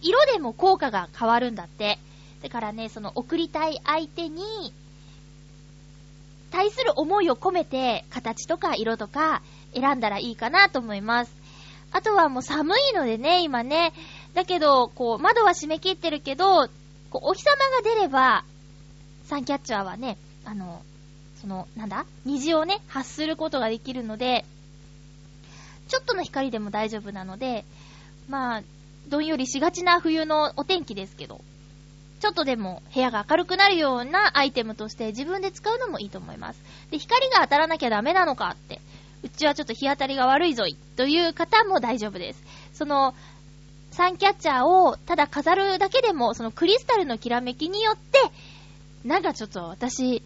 [0.01, 1.99] 色でも効果が変わるんだって。
[2.41, 4.73] だからね、その送りたい相手に、
[6.49, 9.43] 対する思いを込めて、形とか色とか
[9.75, 11.40] 選んだらいいかなと思います。
[11.91, 13.93] あとはもう寒いのでね、今ね。
[14.33, 16.67] だけど、こう、窓は閉め切ってるけど、
[17.09, 18.45] こう、お日様が出れば、
[19.25, 20.81] サンキャッチャーはね、あの、
[21.41, 24.45] その、なんだ虹をね、発することができるので、
[25.89, 27.65] ちょっとの光でも大丈夫なので、
[28.29, 28.63] まあ、
[29.09, 31.41] どんよりしがちな冬のお天気ですけど、
[32.21, 36.61] ちょっとでも部屋が明るくなるようなアイテムとして自分で使うのもいいと思います。
[36.91, 38.79] で、光が当たらなきゃダメなのかって、
[39.23, 42.43] うちはちょっと日当たりが悪いぞい、という方も大丈夫です。
[42.73, 43.13] その、
[43.91, 48.19] サンキャッチャーをただ飾るだけでも、そのクリスタルのきらめきによって、
[49.03, 50.23] なんかちょっと私、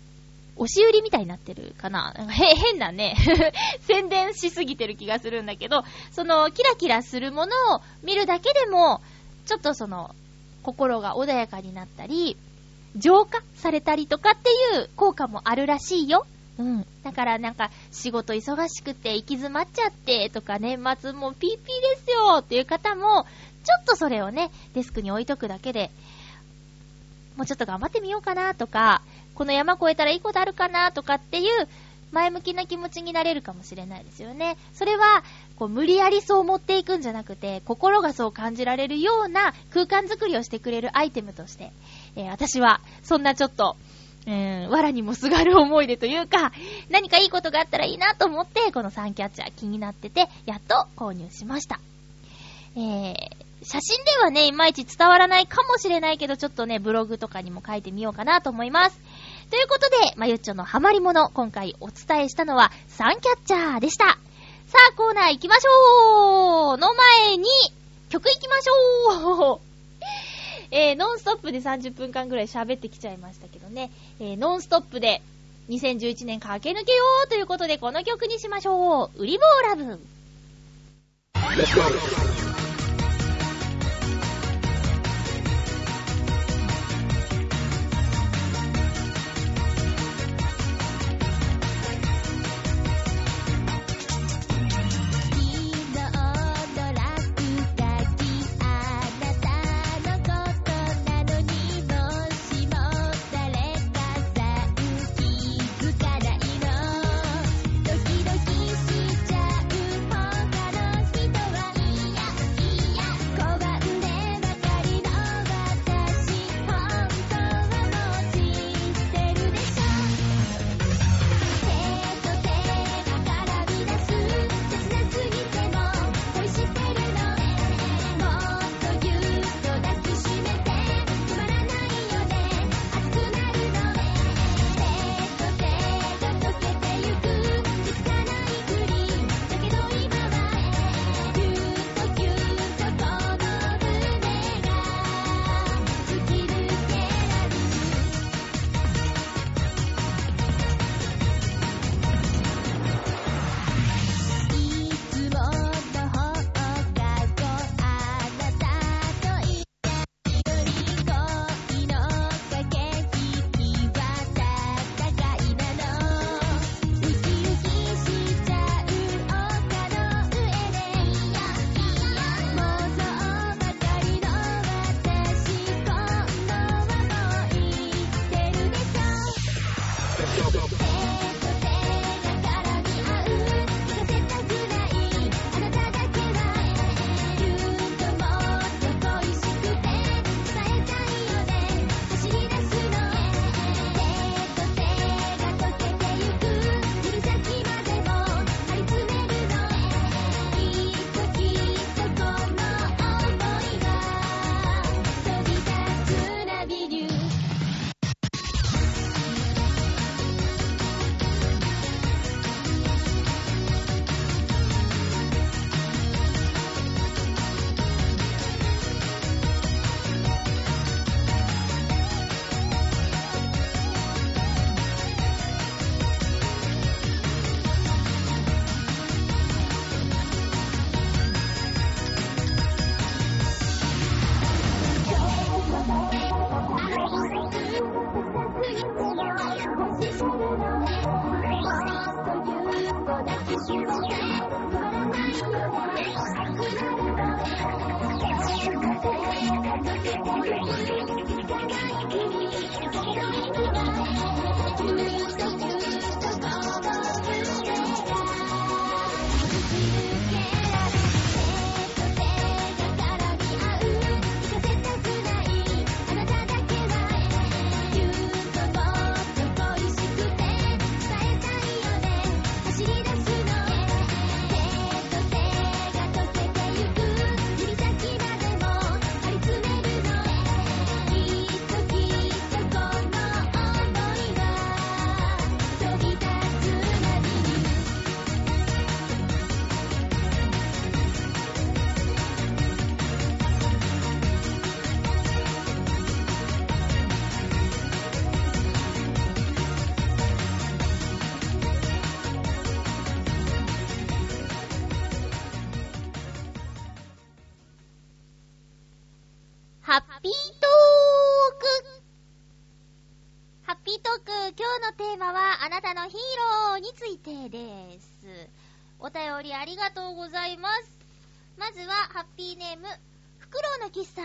[0.58, 3.16] 押し売りみたいになってるかななんかへ、変なね、
[3.82, 9.02] 宣伝しすぎてる気がするんだけど、その、キラキラするものを見るだけでも、
[9.46, 10.16] ちょっとその、
[10.64, 12.38] 心が穏やかになったり、
[12.96, 16.26] 浄化されたりとかっていう効果もあるらしいよ。
[16.58, 16.86] うん。
[17.04, 21.66] だからなんか、仕事忙しくて行き詰まっちゃってとか年末もピーピーで
[22.06, 23.26] すよっていう方も、
[23.64, 25.92] ちょっとそれをね、デスクに置いとくだけで、
[27.36, 29.02] もうちょっと頑張ってみようかなとか、
[29.34, 31.68] この山越えたらいいことあるかなとかっていう
[32.12, 34.56] 前向きな気持ちになれるかもしれないですよね。
[34.74, 35.24] それは、
[35.58, 41.72] こう無理やりそう持っていくんじゃなくて、心がそう感じられるような空間づくりをしてくれるアイテムとして、
[42.16, 43.76] えー私はそんなちょっと、
[44.28, 46.52] うん、藁にもすがる思い出というか、
[46.90, 51.80] 何かいいことがあったらいいなと思って、このサンキャッチャー気になってて、やっと購入しました。
[52.76, 53.14] えー、
[53.64, 59.00] 写真ではね、いまいち伝わらないかもしれないけど、ちょっとね、ブログとかにも書いてみようかなと思います。
[59.52, 64.06] ということで、まゆっちょのハマりもの、今回お伝えしたのは、サンキャッチャーでした。
[64.06, 66.94] さあ、コーナー行きましょうの
[67.28, 67.46] 前に、
[68.10, 69.65] 曲行きましょう
[70.72, 75.22] えー、ノンストップで30分間ぐらい喋ってきちゃいましたけどね、えー、ノンストップで
[75.70, 79.22] 2011年駆け抜けようということで、この曲にしましょう。
[79.22, 80.00] ウリボーラブ。「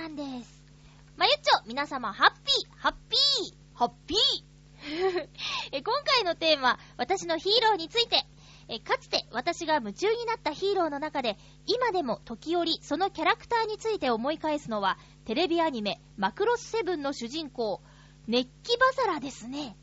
[0.00, 0.64] ロウのキスさんです。
[1.16, 4.18] まゆっちょ、皆様、ハッピー、ハッピー、ハッピー
[5.72, 8.24] え今回のテーマ、私のヒーローについて、
[8.68, 11.36] えかつて私が夢中になったヒーローの中で、
[11.66, 17.82] 今でも時折そのキャラクターについて思い返すのは、テレビアニメ、マクロスセブンの主人公、
[18.26, 19.76] 熱気バサラですね。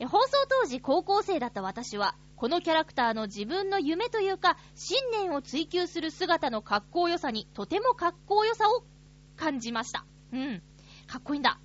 [0.00, 8.82] え放送当時高校生だった私は、このキャラクターの自分の夢というか、信念を追求する姿の格好良さに、とても格好良さを
[9.36, 10.04] 感じました。
[10.32, 10.62] うん。
[11.06, 11.58] かっこいいんだ。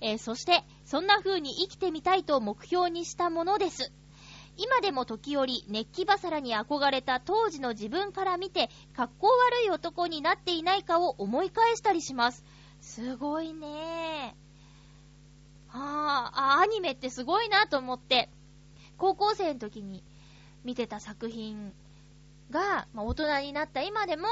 [0.00, 3.92] えーそして、そんな風に生きてみたいと目標にしたものです。
[4.56, 12.44] 今でも時折、熱気バサラに憧れた当時の自分から見て、格好悪い男になっていないかを思い返したりします。
[12.80, 14.36] すごいね
[15.68, 18.28] はあ、あ、アニメってすごいなと思って、
[18.98, 20.02] 高校生の時に
[20.64, 21.72] 見てた作品
[22.50, 24.26] が、まあ、大人になった今でも、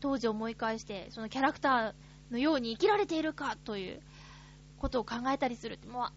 [0.00, 4.00] 当時思い返して、そのキャラクターのように生きられているかという
[4.78, 5.78] ことを考えたりする。
[5.88, 6.08] もう、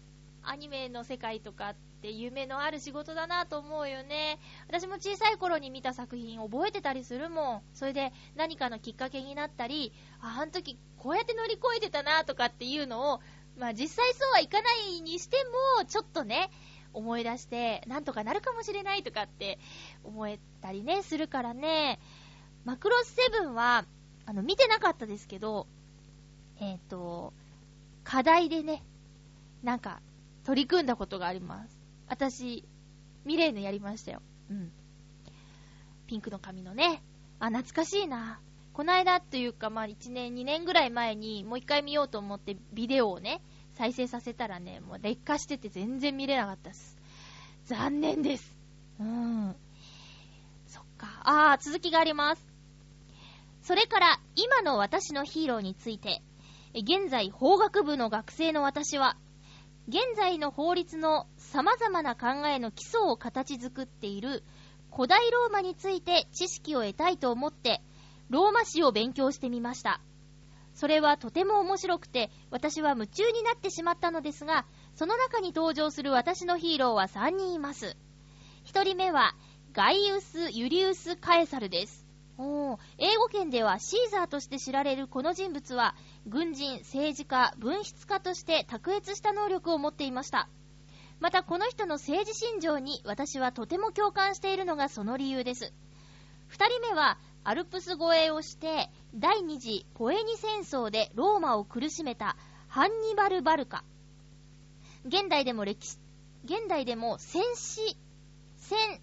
[0.42, 4.38] アニメの世界とかって夢のある仕事だなと思うよね。
[4.68, 7.62] 私も小さい頃に見た作品覚えてたりするもん。
[7.72, 13.20] それで何かのきっかけになったり、あ、あの時こうやって乗り越えてたなとかっていうのを、
[13.58, 15.36] まあ実際そうはいかないにして
[15.78, 16.50] も、ちょっとね、
[16.92, 19.58] 思い出して、なんとかなるかもしれないとかって
[20.04, 21.98] 思えたりね、するからね。
[22.64, 23.84] マクロスセブンは、
[24.26, 25.66] あの、見てなかったですけど、
[26.60, 27.32] えっ、と、
[28.04, 28.82] 課題でね、
[29.62, 30.00] なんか、
[30.44, 31.78] 取り組んだことがあります。
[32.06, 32.64] 私、
[33.24, 34.22] ミレイのやりましたよ。
[34.50, 34.72] うん。
[36.06, 37.02] ピンクの髪のね。
[37.38, 38.40] あ、懐かしいな。
[38.72, 43.40] こないだというか、まあ、1年、2年ぐらい前に、もう一回見ようと思って、ビデオをね、
[43.74, 46.96] 再生させたらね、もう劣化してて全然見れなかったです。
[47.66, 48.56] 残念です。
[49.00, 49.56] うん。
[50.66, 51.22] そっか。
[51.24, 52.53] あー、続きがあります。
[53.64, 56.22] それから、今の私のヒーローについて、
[56.74, 59.16] 現在、法学部の学生の私は、
[59.88, 64.44] 現在の法律の様々な考えの基礎を形作っている
[64.94, 67.82] 古代ローマについて知識を得たいと思って、
[68.28, 70.02] ローマ史を勉強してみました。
[70.74, 77.96] それはとても面白くて、私は夢中になってしまったのですが、その中に登場する私のヒーローは3人います。
[78.66, 79.34] 1人目は、
[79.72, 82.03] ガイウス・ユリウス・カエサルです。
[82.36, 85.94] お英語圏ではシーザーとして知られるこの人物は、
[86.26, 90.48] 軍人、政治家、文筆家として卓越した能力を持っていました。
[91.20, 95.72] またこの人の政治信条に私はとても共感しているのがその理由です。
[96.48, 102.36] 二人目は、アルプス越えをして、第二次ポエニ戦争でローマを苦しめた
[102.68, 103.84] ハンニバル・バルカ。
[105.06, 105.98] 現代でも歴史、
[106.44, 107.96] 現代でも戦死、
[108.56, 109.00] 戦、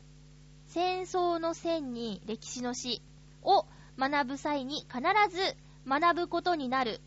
[0.68, 3.02] 戦争の戦に歴史の史
[3.44, 3.66] を
[3.98, 5.56] 学ぶ際に必ず
[5.88, 7.02] 学ぶことになる、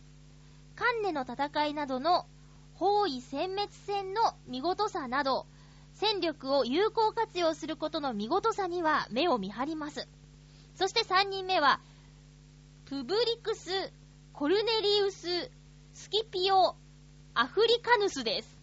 [0.75, 2.27] カンネの戦いなどの
[2.75, 5.47] 包囲殲滅戦の見事さなど、
[5.95, 10.09] 戦力を有効活用することの見事さには目を見張ります。
[10.75, 11.81] そして3人目は、
[12.85, 13.71] プブリクス・
[14.33, 15.51] コルネリウス・
[15.95, 16.75] スキピオ・
[17.35, 18.59] アフリカヌスです。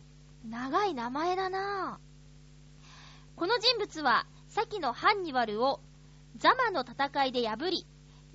[0.46, 3.38] 長い名前だなぁ。
[3.38, 5.80] この人物は、先のハンニバルを
[6.38, 7.86] ザマの戦いで破り、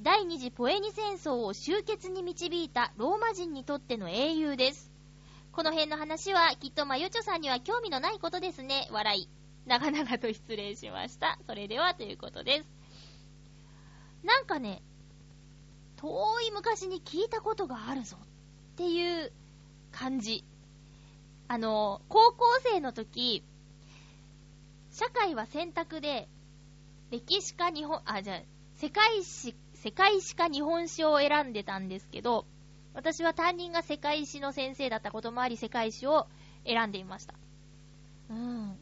[0.01, 4.93] 第二次ポエニ戦争を終結に導いたローマ人にとっての英雄です。
[5.53, 8.89] この辺の話はきっとまゆちょさんには興味のないことですね。
[8.93, 9.29] 笑い。
[9.65, 11.39] 長々と失礼しました。
[11.47, 12.69] それではということです。
[14.23, 14.83] なんかね、
[15.97, 18.27] 遠い昔に聞いたことがあるぞっ
[18.77, 19.33] ていう
[19.91, 20.45] 感じ。
[21.49, 23.43] あの、高校生の時、
[24.91, 26.29] 社会は選択で、
[27.11, 28.41] 歴史か日本、あ、じゃあ、
[28.75, 32.47] 世界史、世界史か日本史を選んでたんですけど、
[32.95, 36.27] 私は担任が世界史の先生だったこともあり、世界史を
[36.65, 37.35] 選んでいました。
[38.31, 38.77] うん。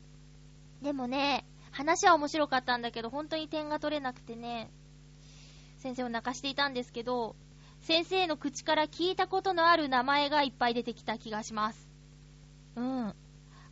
[0.82, 4.70] でもね、話は面白かったんだけど、本当に点が取れなくてね、
[5.78, 7.36] 先生を泣かしていたんですけど、
[7.80, 11.88] 先生の口から聞いたことのある名前がいっぱい出てきた気がします。
[12.76, 13.14] うん。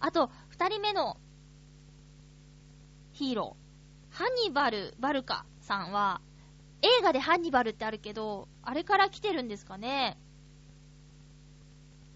[0.00, 1.16] あと、二人目の
[3.12, 3.71] ヒーロー。
[4.12, 6.20] ハンニバル・バルカさんは、
[6.82, 10.18] 映画でハンニバルってあるけど、あれから来てるんですかね？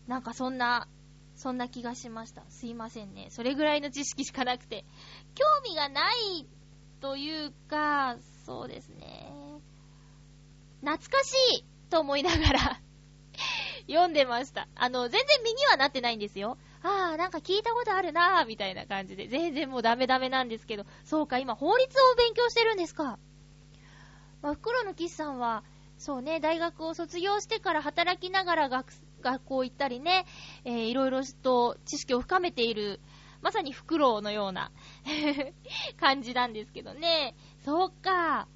[0.07, 0.89] なんかそんな、
[1.37, 2.43] そんな気がしました。
[2.51, 3.29] すいませんね。
[3.31, 4.85] それぐらいの知識しかなくて。
[5.35, 6.47] 興味がない
[7.01, 9.33] というか、そうですね。
[10.81, 12.81] 懐かしいと思いながら
[13.89, 14.69] 読んでました。
[14.75, 16.59] あの、全然身にはなってないんですよ。
[16.87, 19.27] あー、なんか聞いたことあるなー、みたいな感じで。
[19.27, 20.85] 全然もうダメダメなんですけど。
[21.05, 23.19] そうか、今法律を勉強してるんですか。
[24.41, 25.65] まあ、袋のキスさんは、
[25.99, 30.27] そうね、大学を卒業してから働きながら学、学校行ったりね、
[30.65, 33.01] えー、いろいろと知識を深めている、
[33.43, 34.71] まさにフクロウのような
[35.99, 37.35] 感じなんですけどね。
[37.65, 38.47] そうか。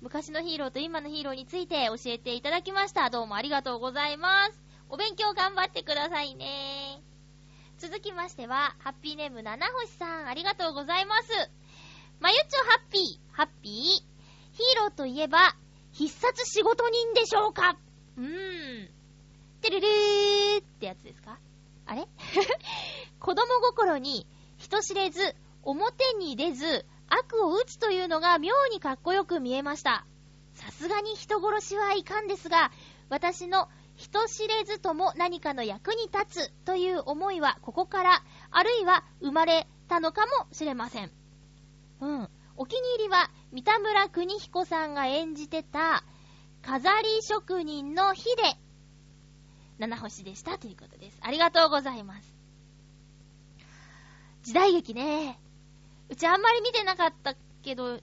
[0.00, 3.10] 昔のヒーローと今のヒーローについて教えていただきました。
[3.10, 4.71] どうもありがとうございます。
[4.92, 7.00] お勉強頑張ってくださいね。
[7.78, 11.28] 続きましては、ハッピーネーム七星さん、ありがとうございます。
[12.20, 13.72] まゆちょハッピー、ハッピー。
[13.72, 15.56] ヒーローといえば、
[15.92, 17.78] 必殺仕事人でしょうか
[18.18, 18.90] うーん。
[19.62, 21.38] てるるーってやつですか？
[21.86, 22.06] あれ？
[23.18, 24.26] 子供心に
[24.58, 30.04] 人知れず、表に出ず、悪を打つというのが妙にかっこよく見えました。
[30.52, 32.70] さすがに人殺しはいかんですが、
[33.08, 33.70] 私の
[34.02, 41.10] 人知れずとも何かの役に立つという思いはここから、あるいは生まれたのかもしれません。
[42.00, 42.28] うん。
[42.56, 46.02] お気に入りは、三田村邦彦さんが演じてた、
[46.62, 48.42] 飾り職人の日で、
[49.78, 51.18] 七星でしたということです。
[51.20, 52.34] ありがとうございます。
[54.42, 55.38] 時代劇ね。
[56.08, 58.00] うちあんまり見てなかったけど、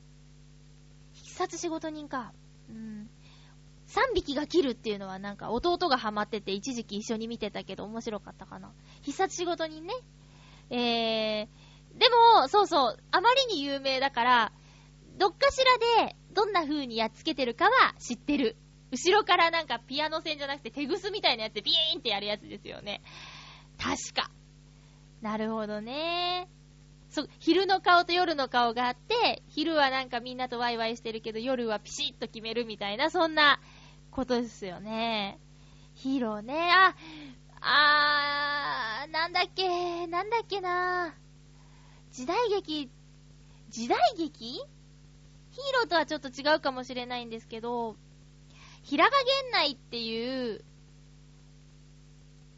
[1.12, 2.32] 必殺仕事人か。
[2.70, 3.10] うん。
[3.90, 8.72] 3匹が切るっていうのはなんか弟がハマってて一時期一緒に見てたけど面白かったかな。
[9.02, 9.94] 必殺仕事人ね。
[10.70, 14.52] えー、でも、そうそう、あまりに有名だから、
[15.18, 15.58] どっかし
[15.98, 18.56] らでどんな風にやっつけてるかは知ってる。
[18.92, 23.02] 後ろからなんかピアノ線じゃなくて手ぐすみたいなやつでビーンってやるやつですよね。
[23.78, 24.32] 確か。
[25.22, 26.48] なるほどね。
[27.10, 33.60] そう、昼の顔と夜の顔があって、昼はなんかみんなとワイワイしてるけど、夜はピシッと決めるみたいな、そんな
[34.12, 35.40] ことですよね。
[35.94, 36.72] ヒーローね。
[36.72, 36.96] あ、
[37.62, 41.14] あー、なんだっけ、なんだっけな
[42.12, 42.90] 時代劇、
[43.70, 44.54] 時代劇？
[44.54, 47.98] ヒーローとはちょっと違うかもしれないんですけど、
[48.84, 50.64] 平賀源内っていう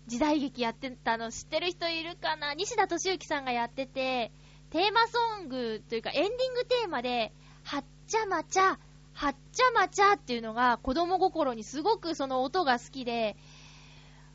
[0.08, 2.54] 時代劇やってたの知ってる人いるかな？
[2.54, 4.32] 西田敏行さんがやってて、
[4.70, 7.34] テーマソングというかエンディングテーマで、
[7.64, 8.78] はっちゃまちゃ、
[9.22, 13.38] はっちゃまちゃっていうのが子供心にすごくその音が好きで、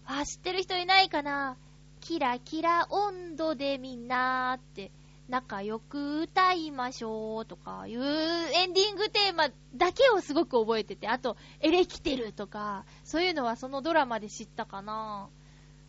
[0.05, 1.57] あ、知ってる人いないかな？
[2.01, 4.93] キラキラ温度でみんなーって、
[5.29, 15.29] 仲良く歌いましょうとかいうエンディングテーマだけをすごく覚えてて、あと、エレキテルとか、そういうのはそのドラマで知ったかな？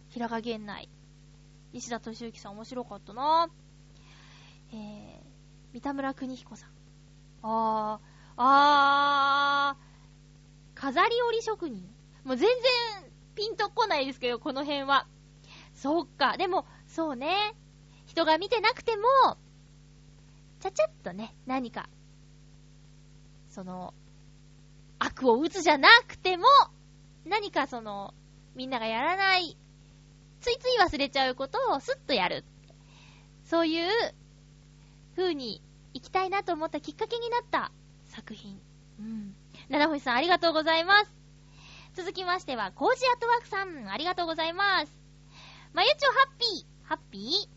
[0.10, 0.90] 平賀源内。
[1.72, 3.48] 西田敏行さん面白かったな
[4.74, 4.78] えー、
[5.74, 6.70] 三田村邦彦さん。
[7.44, 11.84] あー、あー、飾り折り職人？
[12.24, 15.08] もう全然ピンとこないですけど、この辺は。
[15.74, 16.38] そっか。
[16.38, 17.56] でも、そうね。
[18.06, 19.38] 人が見てなくても、
[20.60, 21.90] ちゃちゃっとね、何か、
[23.50, 23.94] その、
[25.00, 26.46] 悪を打つじゃなくても、
[27.26, 28.14] 何かその、
[28.56, 29.58] みんながやらない、
[30.42, 32.44] ついつい忘れちゃうことをスッとやる。
[33.44, 33.88] そういう
[35.16, 35.62] 風に
[35.94, 37.72] 行きたいなと思ったきっかけになった
[38.18, 38.60] 作品。
[39.00, 39.36] うん。
[39.70, 41.14] 七星さんありがとうございます。
[41.94, 44.92] 続きましては、コージアットワークさん、ありがとうございます。
[45.74, 47.50] まゆちょハッピー、ハッピー？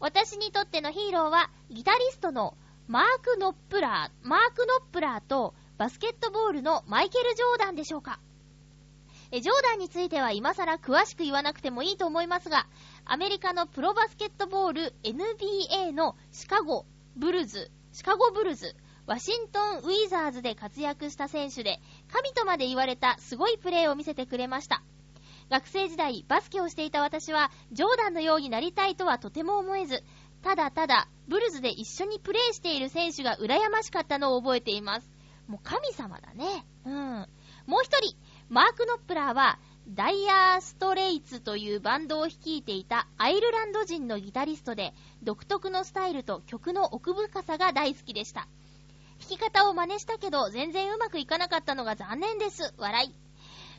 [0.00, 2.54] 私にとってのヒーローは、ギタリストの
[2.86, 8.20] マーク・ノップラー、マーク・ノップラーと、バスケットボールのマイケル・ジョーダンでしょうか。
[9.30, 12.66] え、ジョーダンについては今更詳しく言わなくてもいいと思いますが、
[13.06, 16.84] アメリカのプロバスケットボール NBA のシカゴ、
[17.16, 18.76] ブルズ、シカゴブルズ、
[19.06, 21.80] ワシントン・ウィザーズで活躍した選手で、
[22.10, 24.82] 神とまで言われたすごいプレーを見せてくれました。
[25.50, 30.02] 学生時代、バスケをしていた私は、ジョーダンのようになりたいとはとても思えず、
[30.40, 35.10] ただただ、ブルズで一緒にプレーしている選手が羨ましかったのを覚えています。
[35.48, 36.66] もう神様だね。
[36.86, 37.28] うん。
[37.66, 38.16] もう一人、
[38.48, 48.48] マーク・ノップラーは、ダイヤーストレイツというバンドを率いていたアイルランド人のギタリストで、独特のスタイルと曲の奥深さが大好きでした。
[49.24, 52.74] 弾き方を真似したけど、全然うまくいかなかったのが残念です。
[52.76, 53.14] 笑い。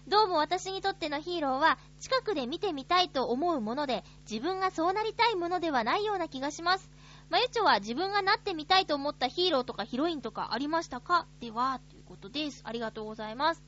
[0.07, 6.89] どうも私にとってのヒーローは、近くで見てみたいと思うもので、自分がそうなりたいものではないような気がします。
[7.29, 11.27] まゆちょは自分がなってみたいと思ったヒーローとかヒロインとかありましたか？
[11.39, 12.61] では、ということです。
[12.63, 13.63] ありがとうございます。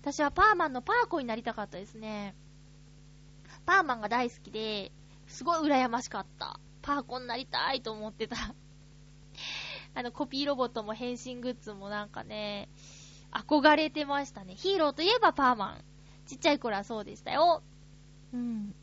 [0.00, 2.36] 私はパーマンのパーコになりたかったですね。
[3.66, 4.92] パーマンが大好きで、
[5.26, 6.60] すごい羨ましかった。
[6.82, 8.36] パーコになりたいと思ってた。
[9.94, 12.68] あの、コピーロボットも変身グッズもなんかね、
[13.32, 14.54] 憧れてましたね。
[14.54, 15.84] ヒーローといえばパーマン。
[16.26, 17.62] ちっちゃい頃はそうでしたよ。
[18.32, 18.74] うん。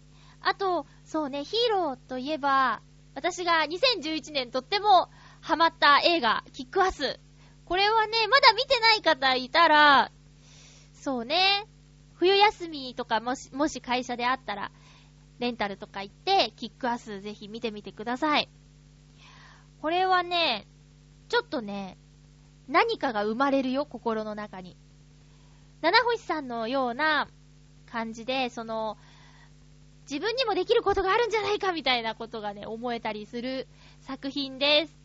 [0.41, 2.81] あと、そうね、ヒーローといえば、
[3.13, 5.09] 私が2011年とっても
[5.41, 7.19] ハマった映画、キックアス。
[7.65, 10.11] これはね、まだ見てない方いたら、
[10.93, 11.65] そうね、
[12.15, 14.71] 冬休みとかもし、もし会社であったら、
[15.39, 18.49] レンタルとか行って、キックアスぜひ見てみてください。
[19.81, 20.67] これはね、
[21.31, 21.97] ちょっとね、
[22.67, 24.75] 何かが生まれるよ、心の中に。
[25.81, 27.29] 七星さんのような
[27.89, 28.97] 感じで、その、
[30.01, 33.69] 自分にもできることがあるんじゃないかみたいなことがね、思えたりする
[34.01, 34.99] 作品です。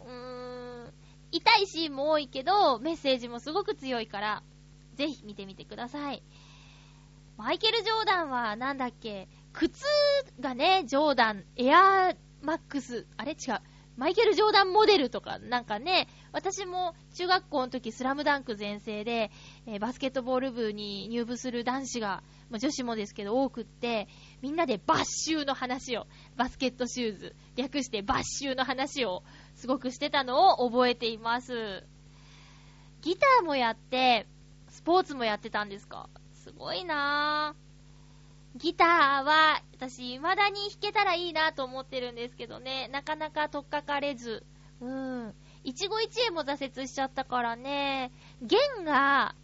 [0.00, 0.92] うーん、
[1.32, 4.42] 痛いシーンも多いけど、メッセージもすごく強いから、
[4.96, 6.22] ぜひ見てみてください。
[7.38, 9.26] マイケル・ジョーダンはなんだっけ？
[9.54, 9.82] 靴
[10.38, 13.32] がね、ジョーダン、エアーマックス、あれ？
[13.32, 13.60] 違う。
[13.96, 19.30] マイケル・ジョーダンモデルとか、なんかね、私も中学校の時スラムダンク全盛で、
[19.66, 24.08] えーバスケットボール部に入部する男子が、まあ、女子もですけど多くって、
[24.42, 29.22] みんなでバッシューの話を、バスケットシューズ、略してバッシューの話を
[29.54, 31.84] すごくしてたのを覚えています。
[33.00, 34.26] ギターもやって、
[34.68, 36.10] スポーツもやってたんですか？
[36.34, 37.65] すごいなぁ。
[38.56, 38.88] ギター
[39.24, 44.44] は、私、未だに弾けたらいいなと思ってるんですけどね、なかなか取っかかれず。
[44.80, 45.34] うん。
[45.62, 49.34] 一期一会も挫折しちゃったからね、弦が、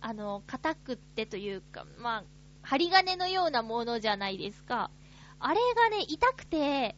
[0.00, 2.24] あの、硬くってというか、まあ、
[2.62, 4.90] 針金のようなものじゃないですか。
[5.38, 6.96] あれがね、痛くて、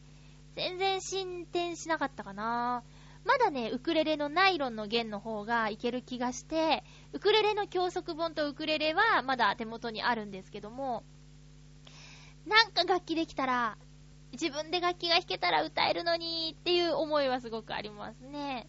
[0.57, 2.83] 全然進展しなかったかな。
[3.25, 11.05] まだね、ウクレレのナイロンの弦の方がいける気がして、ウクレレの教則本とウクレレはまだ手元にあるんですけども、
[12.51, 13.79] なんか楽器できたら、
[14.33, 18.69] 自分で楽器が弾けたら歌えるのにっていう思いはすごくありますね。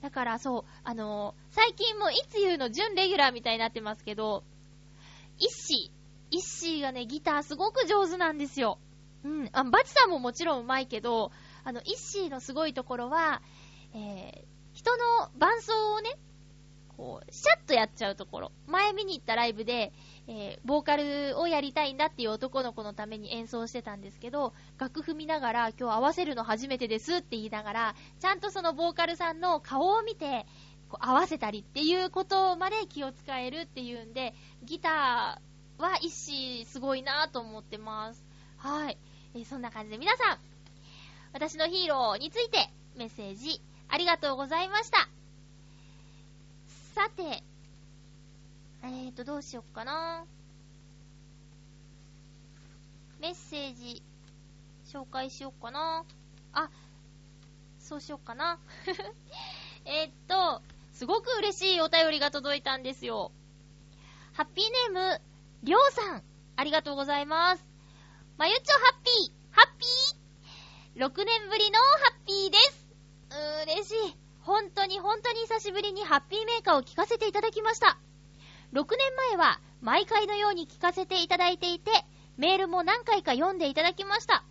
[0.00, 4.44] だからそう、あのー最近もいつ言うの準レギュラーみたいになってますけど、
[5.38, 8.78] イッシー、イッシーがね、ギターすごく上手なんですよ。
[9.24, 11.32] うん、あバチさんももちろん上手いけど、
[11.64, 13.42] あの、イッシーのすごいところは、
[13.92, 16.16] えー、人の伴奏をね、
[16.98, 18.52] こう、シャッとやっちゃうところ。
[18.66, 19.92] 前見に行ったライブで、
[20.26, 30.44] えー、ボーカルをやりたいんだっていう男の子のために演奏してたんですけど、楽譜見ながら、今日合わせるの初めてですって言いながら、ちゃんとそのボーカルさんの顔を見て、
[30.88, 34.34] こう合わせたりっていうことまで気を使えるっていうんで、
[34.64, 38.26] ギターは一子すごいなと思ってます。
[38.56, 38.98] はい。
[39.34, 40.38] えーそんな感じで皆さん、
[41.32, 45.08] 私のヒーローについてメッセージありがとうございました。
[46.98, 47.44] さて、
[48.82, 50.24] えーと、どうしよっかな。
[53.20, 54.02] メッセージ、
[54.84, 56.04] 紹介しよっかな。
[56.52, 56.68] あ、
[57.78, 58.58] そうしよっかな。
[59.86, 60.60] えーっと、
[60.92, 63.30] すごく嬉しいお便りが届いたんですよ。
[64.32, 65.22] ハッピーネーム、
[65.62, 66.24] りょうさん、
[66.56, 67.64] ありがとうございます。
[68.38, 71.84] まゆちょハッピー、ハッピー !6 年ぶりのハ
[72.24, 72.88] ッピーです。
[73.30, 74.27] うー、嬉しい。
[74.48, 77.98] 本当に本当に久しぶりにハッピーメーカーを聞かせていただきました。
[78.72, 81.90] 6年前は毎回のように聞かせていただいていて、
[82.38, 84.44] メールも何回か読んでいただきました。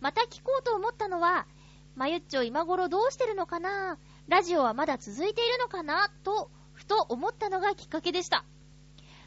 [0.00, 1.46] また聞こうと思ったのは、
[1.94, 3.98] まゆっちょ今頃どうしてるのかな？
[4.28, 6.10] ラジオはまだ続いているのかな？
[6.24, 8.46] と、ふと思ったのがきっかけでした。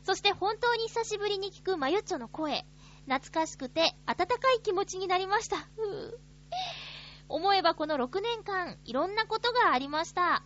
[0.04, 2.66] そして本当に久しぶりに聞くまゆっちょの声、
[3.06, 5.58] 懐かしくて温かい気持ちになりました。
[7.32, 10.43] 思えばこの6年間、いろんなことがありました。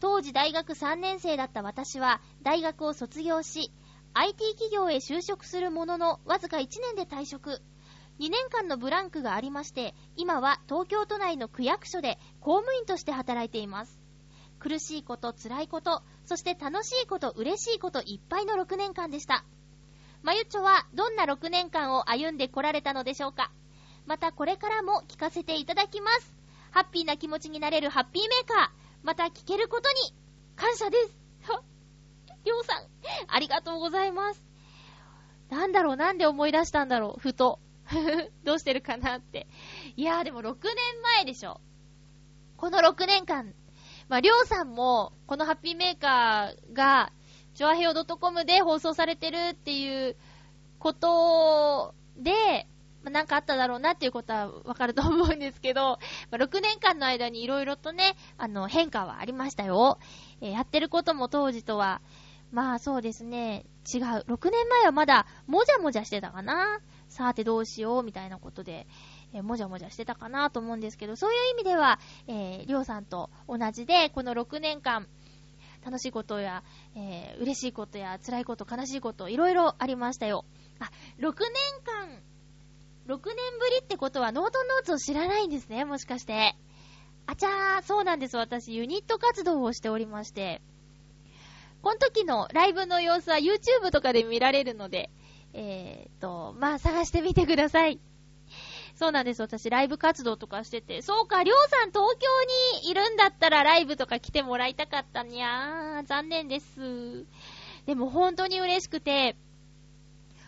[0.00, 3.72] 当時大学3年生だった私は、大学を卒業し、
[4.12, 7.62] IT 企業へ就職するものの、わずか1年で退職。
[8.18, 14.00] 2年間のブランクがありまして、今は東京都内の区役所で公務員として働いています。
[14.58, 19.44] 苦しいこと、辛いこと、そして楽しいこと、嬉しいこといっぱいの6年間でした。
[20.22, 23.52] まゆちょはどんな6年間を歩んでこられたのでしょうか？
[24.06, 26.36] またこれからも聞かせていただきます。
[26.70, 28.86] ハッピーな気持ちになれるハッピーメーカー。
[29.02, 30.14] また聞けることに
[30.56, 31.50] 感謝です。
[31.50, 31.62] は
[32.44, 32.86] りょうさん、
[33.28, 34.44] ありがとうございます。
[35.50, 37.60] なんだろう、なんで思い出したんだろう、ふと。
[38.44, 39.46] どうしてるかなって。
[39.96, 41.60] いやーでも6年前でしょ。
[42.56, 43.54] この6年間、
[44.08, 47.12] まあ、りょうさんも、このハッピーメーカーが、
[47.54, 50.16] ジョアヘオ .com で放送されてるっていう
[50.78, 52.68] ことで、
[53.06, 55.98] まあ、なんかあっただろうなっていうことはわかると思うんですけど、ま
[56.32, 60.00] あ、6年間の間にいろいろとね、あの、変化はありましたよ。
[60.40, 62.02] えーやってることも当時とは、
[62.50, 64.02] まあそうですね、違う。
[64.26, 66.80] 6年前はまだ、もじゃもじゃしてたかな。
[67.08, 68.88] さーてどうしよう、みたいなことで、
[69.32, 75.06] えーもじゃもじゃしてたかなと思うんですけど、そういう意味では、えーりょうさんと同じで、この6年間、
[75.84, 76.64] 楽しいことや、
[76.96, 80.44] えー嬉しいことや、辛いこと、悲しいこと、いろいろありましたよ。
[80.80, 80.90] あ、
[81.20, 81.32] 6年
[81.84, 82.22] 間、
[83.06, 83.18] 6年
[83.58, 86.56] ぶりってことはノートノーツを知らないんですね、もしかして。
[87.26, 88.36] あちゃー、そうなんです。
[88.36, 90.60] 私、ユニット活動をしておりまして、
[91.82, 95.10] この時のライブの様子は YouTube とかで見られるので、
[95.52, 98.00] えーと、まあ、探してみてください。
[98.96, 99.42] そうなんです。
[99.42, 101.00] 私、ライブ活動とかしてて。
[101.02, 106.04] そうか、りょうさん東京にいるんだったらライブとか来てもらいたかったにゃー。
[106.04, 107.24] 残念です。
[107.86, 109.36] でも本当に嬉しくて、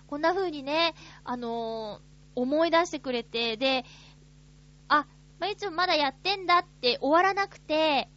[0.08, 2.07] こんな風にね、あのー
[2.40, 3.84] 思い出してくれて、で、
[4.86, 5.06] あ、
[5.40, 8.08] まゆちょまだやってんだって終わらなくて、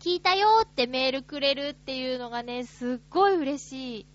[0.00, 4.06] 聞いたよってメールくれるっていうのがね、すっごい嬉しい。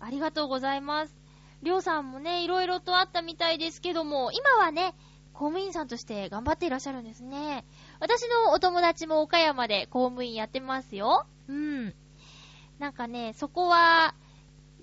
[0.00, 1.14] ありがとうございます。
[1.62, 4.94] りょうさんもね、いろいろとあったみたいですけども、今はね、
[5.32, 7.64] 公務員さんとして頑張っていらっしゃるんですね。
[8.00, 11.26] 私のお友達も岡山で公務員やってますよ。
[11.48, 11.94] うん。
[12.78, 14.14] なんかね、そこは、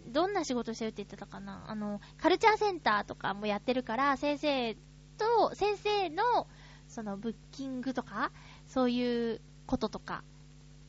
[0.10, 1.66] どんな仕事してるって言ってたかな？
[1.68, 4.76] あの、カルチャーセンターとかもやってるから、先生
[5.18, 6.48] と、先生の、
[6.88, 8.32] その、ブッキングとか、
[8.68, 10.24] そういうこととか、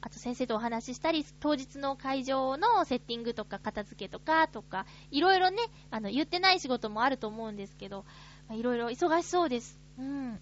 [0.02, 5.58] あと先生とお話ししたり、当日の会場のセッティングとか、片付けとか、とか、いろいろね、
[5.90, 8.06] あの、言ってない仕事もあると思うんですけど、
[8.50, 9.78] いろいろ忙しそうです。
[9.98, 10.40] うん。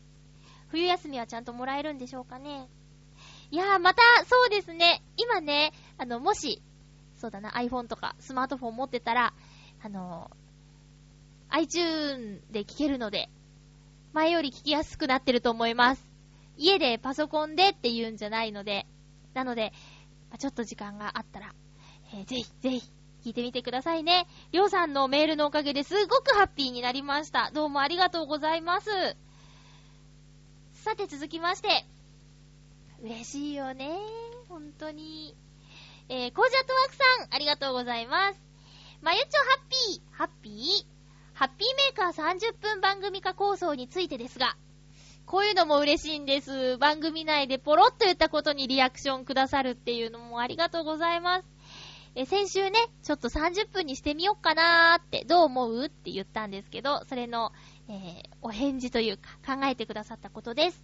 [0.69, 2.69] 冬休みはちゃんともらえるんでしょうかね？
[3.51, 5.03] いやー、また、そうですね。
[5.17, 6.63] 今ね、あの、もし、
[7.19, 9.35] そうだな、iPhone とかスマートフォン持ってたら、
[9.83, 10.31] あの、
[11.51, 13.29] iTune で聴けるので、
[14.13, 16.09] 前より聞きやすくなってると思います。
[16.57, 18.87] 家でパソコンでって言うんじゃないので、
[19.35, 19.73] なので、
[20.31, 21.55] まちょっと時間があったら、
[22.13, 22.91] えーぜひぜひ
[23.25, 24.27] 聞いてみてくださいね。
[24.53, 27.51] りょうさんのメールのおかげですごくハッピーになりました。
[27.53, 28.91] どうもありがとうございます。
[30.73, 31.85] さて続きまして、
[33.03, 33.99] 嬉しいよね。
[34.49, 35.37] 本当に。
[36.11, 38.41] えー、コージャットワークさん、ありがとうございます。
[39.03, 40.55] まゆちょハッピー、ハッピー？
[41.35, 44.57] ハッピーメーカー30分番組化構想についてですが、
[45.27, 46.79] こういうのも嬉しいんです。
[46.79, 51.45] 番組内でポロッと言ったことにリアクションくださるっていうのもありがとうございます。
[52.15, 57.53] え、先週ね、ちょっと30分にしてみよっかなーって、どう思うって言ったんですけど、それの、
[57.89, 60.83] えーお返事というか、考えてくださったことです。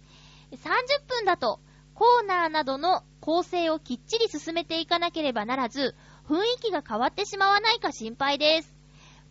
[0.51, 0.59] 30
[1.07, 1.59] 分だと、
[1.95, 5.95] コーナーなどの構成をきっちり進めていかなければならず、
[6.29, 8.71] 雰囲気が変わってしまわないか心配です。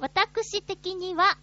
[0.01, 1.39] 私的には、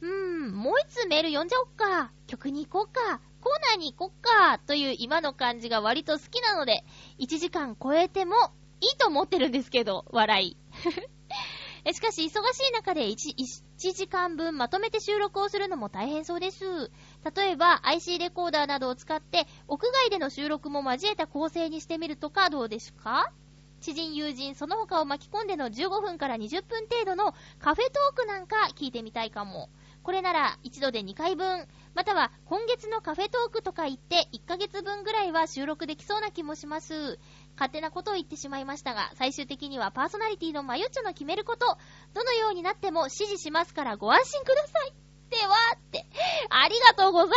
[0.00, 2.12] うーん、もう一つメール読んじゃおっか。
[2.28, 3.20] 曲に行こうか。
[3.40, 4.60] コーナーに行こっか。
[4.60, 6.84] という今の感じが割と好きなので、
[7.18, 8.36] 1時間超えても
[8.80, 10.56] いいと思ってるんですけど、笑い。
[11.92, 16.92] しかし、忙しい中で 1, 1時間分まとめて収録をするのも大変そうです。
[17.34, 23.32] 例えば、IC レコーダーなどを使って、屋外での収録も交えた構成にしてみるとかどうですか？
[23.80, 29.68] 知人、友人、その他を巻き込んでの15分から20分程度のカフェトークなんか聞いてみたいかも。
[30.02, 37.18] これなら一度で2回分、または今月のカフェトークとか言って1ヶ月分ぐらいは収録できそうな気もします。
[37.56, 41.76] 勝手なことを言ってしまいましたが、最終的にはパーソナリティのマユッチョの決めること、
[42.14, 44.94] どのようになっても指示しますからご安心ください。
[45.28, 46.06] ではって、
[46.50, 47.28] ありがとうござい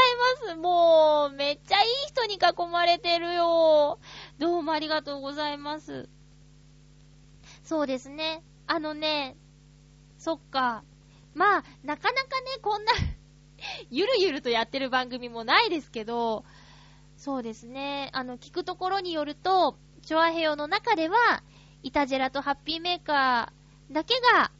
[0.45, 0.55] ます。
[0.55, 3.99] もう、めっちゃいい人に囲まれてるよ。
[4.37, 6.09] どうもありがとうございます。
[7.63, 8.43] そうですね。
[8.67, 9.35] あのね、
[10.17, 10.83] そっか。
[11.33, 12.91] まあ、なかなかね、こんな
[13.89, 16.45] ゆるゆるとやってる番組もないですけど、
[17.17, 18.09] そうですね。
[18.13, 21.43] あの、聞くところによると、チョアヘヨの中では、
[21.83, 24.51] イタジェラとハッピーメーカーだけが、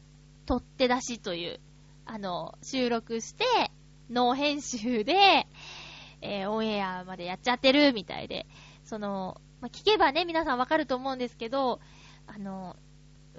[0.45, 1.59] 取って出しという、
[2.05, 3.45] あの、収録して、
[4.09, 5.47] ノー編集で、
[6.21, 8.45] えーオンエアまでやっちゃってるみたいで、
[8.83, 11.79] その、まあ、聞けばね、皆さんわかると思うんですけど、
[12.27, 12.75] あの、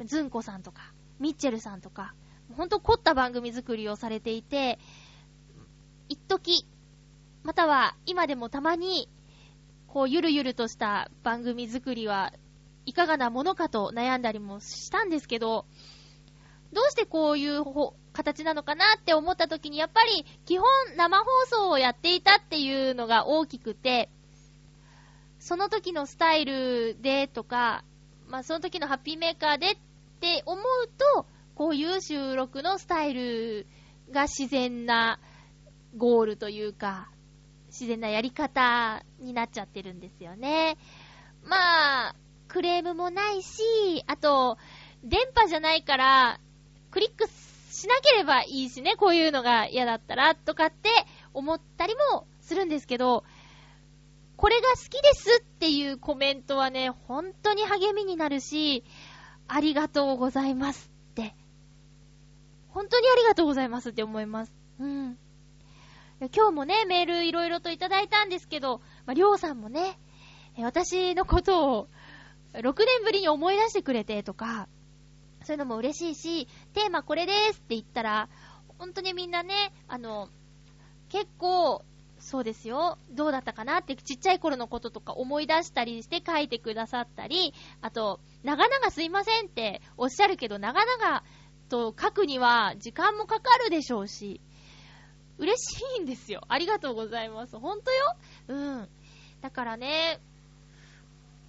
[0.04, 2.14] ずんこさんとか、ミッチェルさんとか、
[2.56, 4.78] ほんと凝った番組作りをされていて、
[6.08, 6.66] 一時、
[7.42, 9.08] または今でもたまに、
[9.86, 12.32] こうゆるゆるとした番組作りは
[12.86, 15.66] いかがなものかと悩んだりもしたんですけど、
[16.72, 17.64] どうしてこういう
[18.12, 24.08] 形なのかなって思った時に、やっぱり基本生放送をやっていたっていうのが大きくて、
[25.38, 27.84] その時のスタイルでとか、
[28.28, 29.76] まあその時のハッピーメーカーでっ
[30.20, 33.66] て思うと、こういう収録のスタイル
[34.10, 35.18] が自然な
[35.96, 37.08] ゴールというか、
[37.68, 40.76] 自然なやり方になっちゃってるんですよね。
[41.44, 42.14] まあ、
[42.48, 43.62] クレームもないし、
[44.06, 44.58] あと、
[45.02, 46.40] 電波じゃないから、
[46.90, 47.26] クリック
[47.70, 50.90] しなければいいしね、こういうのが嫌だったら、とかって
[51.32, 53.24] 思ったりもするんですけど、
[54.36, 58.84] これが好きですっていうコメントはね、本当に励みになるし、
[59.46, 61.34] ありがとうございますって。
[62.70, 64.54] 本当にありがとうございますって思います。
[64.80, 65.18] うん。
[66.34, 69.98] 今日もね、メールいろいろといただいたんですけど、まあ、りょうさんもね、
[70.58, 71.88] 私のことを
[72.54, 74.68] 6年ぶりに思い出してくれてとか、
[75.44, 78.28] そういうのも嬉しいし、テーマこれですって言ったら、
[78.78, 80.28] 本当にみんなね、あの、
[81.08, 81.84] 結構、
[82.18, 91.24] そうですよ、どうだったかなってちっちゃい頃のこととか思い出したりして書いてくださったり、あと、長々すいませんっておっしゃるけど、長々
[91.68, 94.40] と書くには時間もかかるでしょうし、
[95.38, 96.42] 嬉しいんですよ。
[96.48, 97.58] ありがとうございます。
[97.58, 98.16] ほんとよ
[98.48, 98.88] うん。
[99.40, 100.20] だからね、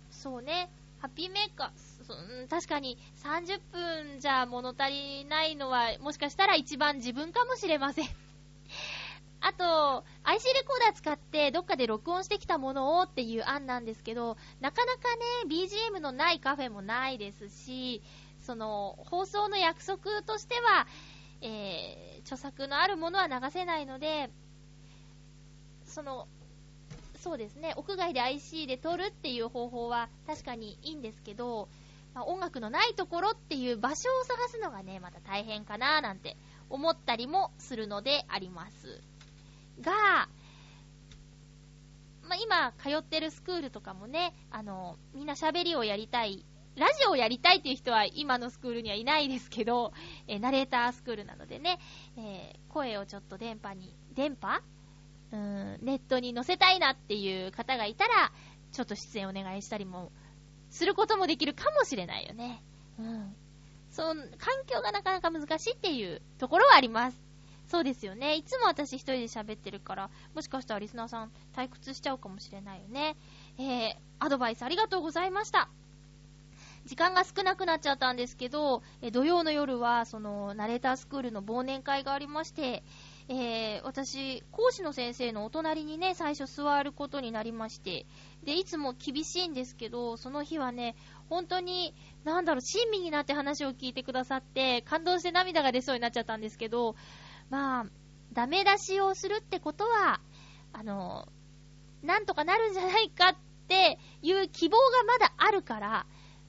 [0.09, 0.69] そうね、
[0.99, 1.90] ハッピーメーカー、
[2.49, 8.05] 確かに30分じゃ物足りないのは、もしかしたら一番自分かもしれません。
[9.41, 18.03] あと、IC レコーダー使ってどっかで録音してきたものをっていう案なんですけど、なかなかね、BGM のないカフェもないですし、
[18.41, 20.87] その、放送の約束としては、
[21.41, 24.29] えー、著作のあるものは流せないので、
[25.85, 26.27] その、
[27.21, 31.69] そうですね、屋外で IC で撮るっていう方法は確かにいいんですけど、
[32.13, 36.37] まあ、音楽のないところっていう場所を探すのがね、また大変かななんて
[36.69, 39.01] 思ったりもするのであります。
[39.81, 39.91] が、
[42.23, 46.45] まあ、今通ってるスクールとかもね、あの、みんな喋りをやりたい、
[46.75, 49.91] ラジオをやりたいっていう人は今のスクールにはいないですけど、
[50.27, 51.79] えー、ナレータースクールなのでね、
[52.17, 54.61] えー、声をちょっと電波に、電波？
[55.33, 58.31] うん、ネットに載せたいなっていう方がいたら、
[58.73, 60.11] ちょっと出演お願いしたりも、
[60.71, 62.63] することもできるかもしれないよね。
[62.97, 63.35] うん。
[63.91, 67.21] そう、環境がなかなか難しいっていうところはあります。
[67.67, 68.35] そうですよね。
[68.35, 73.15] いつも私一人で喋ってるから、もしかしたらリスナーさん退屈しちゃうかもしれないよね。
[73.57, 75.69] えー、アドバイスありがとうございました。
[76.85, 82.83] 時間が少なくなっちゃったんですけど、え土曜の夜は、その、ナレータースクールの忘年会がありまして、
[83.33, 88.05] えー、私、講師の先生のお隣にね、最初座ることになりまして、
[88.43, 90.97] で、いつも厳しいんですけど、その日はね、
[91.29, 96.97] 本当に、なんだろう、親身になって話を聞いてくださって、感動して涙が出そうになっちゃったんですけど、
[97.49, 97.85] まあ、
[98.33, 100.19] ダメ出しをするってことは、
[100.73, 101.29] あの、
[102.03, 103.35] なんとかなるんじゃないかっ
[103.69, 106.05] ていう希望がまだあるから、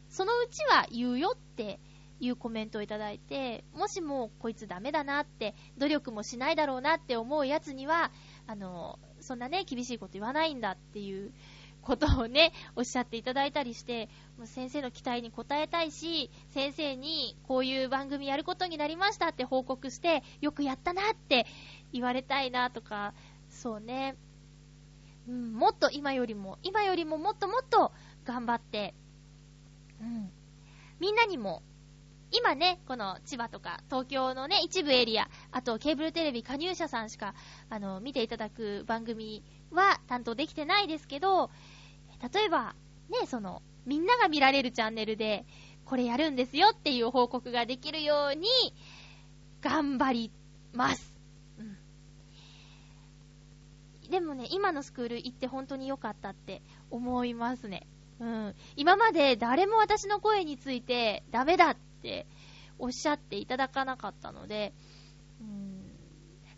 [0.09, 1.78] そのうちは言うよって
[2.23, 8.12] いうコメントをいただいて、もしもこいつダメだなって、努力もしないだろうなって思うやつには、
[8.47, 11.33] あの、そんなね、厳しいこと言わないんだっていう
[11.83, 14.09] ことをね、 おっしゃっていただいたりして、
[14.39, 21.47] もう先生の期待に応えたいし、先生にこういう番組やることになりましたって報告して、よくやったなって
[21.93, 23.14] 言われたいなとか、
[23.49, 24.16] そうね、
[25.27, 27.91] うん、もっと今よりも、今よりももっともっと
[28.25, 28.95] 頑張って、
[30.01, 30.31] うん、
[31.01, 31.64] みんなにも
[32.33, 37.35] 今ね、この千葉とか東京のね、一部エリア、あとケーブルテレビ加入者さんしか、
[37.68, 41.51] あの、見ていただく番組は担当できてないですけど、
[42.33, 42.74] 例えば、
[43.11, 45.45] ね、その、みんなが見られるチャンネルで、
[45.85, 48.49] これやるんですよっていう報告ができるように、
[49.61, 50.33] 頑張り
[50.72, 51.20] ます。
[51.59, 51.76] うん。
[54.11, 57.87] でもね、今のスクール行って本当に良かったって思いますね。
[58.20, 58.55] うん。
[58.76, 62.26] 今まで誰も私の声についてダメだって
[62.78, 64.72] おっしゃっていただかなかったので、
[65.40, 65.92] うん、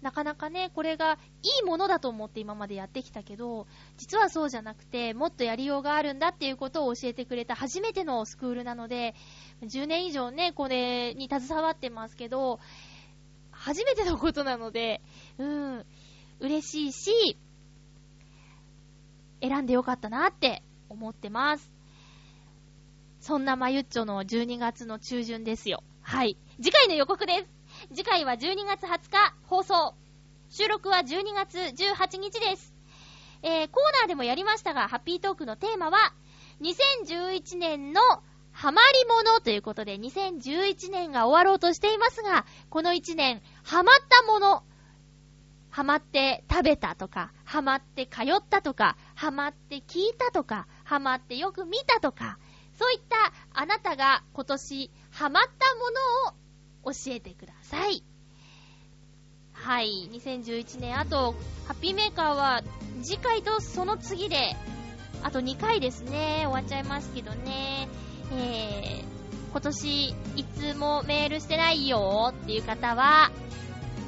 [0.05, 3.66] なかなかね、これがいいものだと思って今までやってきたけど、
[3.97, 9.14] 実はそうじゃなくて、もっとやりようがあるんだっていうことを教えてくれた初めてのスクールなので、
[9.62, 12.61] 10年以上ね、これに携わってますけど、
[13.51, 15.01] 初めてのことなので、
[15.38, 15.86] うん、
[16.38, 17.38] 嬉しいし、
[19.40, 21.74] 選んでよかったなって思ってます。
[23.25, 25.83] そんなまゆっちょの12月の中旬ですよ。
[26.03, 26.37] はい。
[26.57, 27.47] 次回の予告です。
[27.89, 29.95] 次回は12月20日放送。
[30.51, 32.75] 収録は12月18日です。
[33.41, 36.12] えー、コーナーでもやりましたが、ハッピートークのテーマは、
[36.61, 38.03] 2011年の
[38.53, 44.64] ハマりものということで、2011年が終わろうとしていますが、この1年、ハマったもの、
[45.70, 52.39] ハマって食べたとか、ハマって通ったとか、ハマって聞いたとか、ハマってよく見たとか、
[52.79, 58.03] そういったあなたが今年ハマったものを教えてください。
[59.53, 61.33] はい、2011年、あと、
[61.66, 62.62] ハッピーメーカーは
[63.03, 64.55] 次回とその次で、
[65.22, 67.89] あと2回ですね、終わっちゃいますけどね。
[68.33, 73.31] えー、今年いつもメールしてないよっていう方は、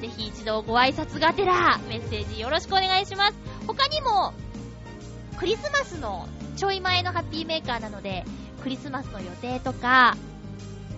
[0.00, 3.34] ぜひ一度ご挨拶がてらメッセージよろしくお願いします。
[3.66, 4.34] 他にも、
[5.38, 8.24] クリスマスのちょい前のハッピーメーカーなので、
[8.66, 10.16] クリスマスの予定とか、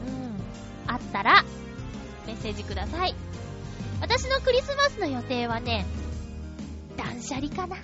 [0.07, 1.45] うん、あったら、
[2.27, 3.15] メッセージください。
[4.01, 5.85] 私のクリスマスの予定はね、
[6.97, 7.77] 断捨離かな。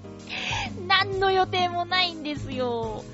[0.88, 3.04] 何の予定もないんですよ。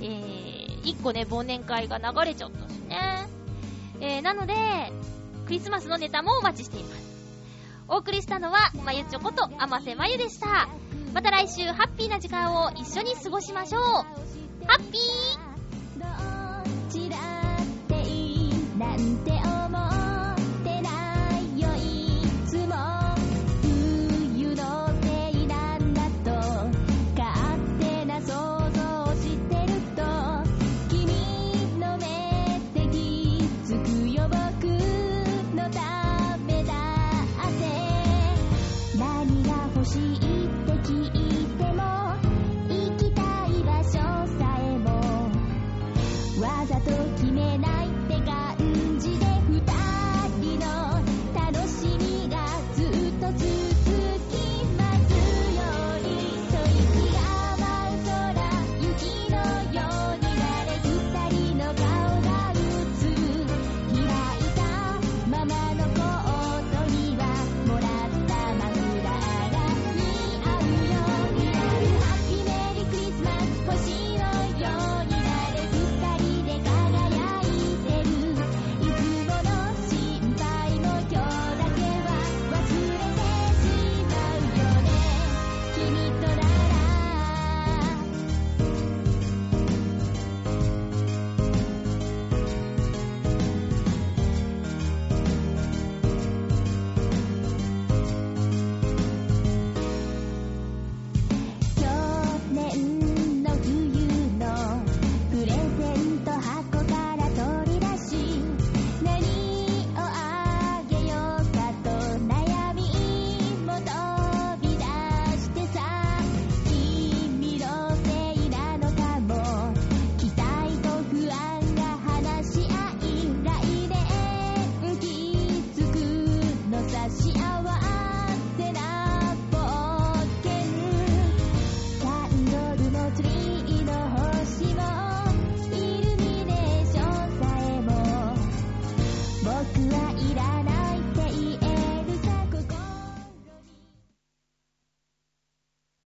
[0.00, 3.26] えー、一個ね、忘年会が流れちゃったしね。
[3.98, 4.54] えー、なので、
[5.46, 7.02] クリスマスのネタもお待ちしています。
[7.88, 10.68] お送りしたのは、まゆちょこと、あませまゆでした。
[11.12, 13.80] また来週、ハッピーな時間を一緒に過ごしましょ
[14.38, 14.41] う。
[14.66, 15.12] ハッピー。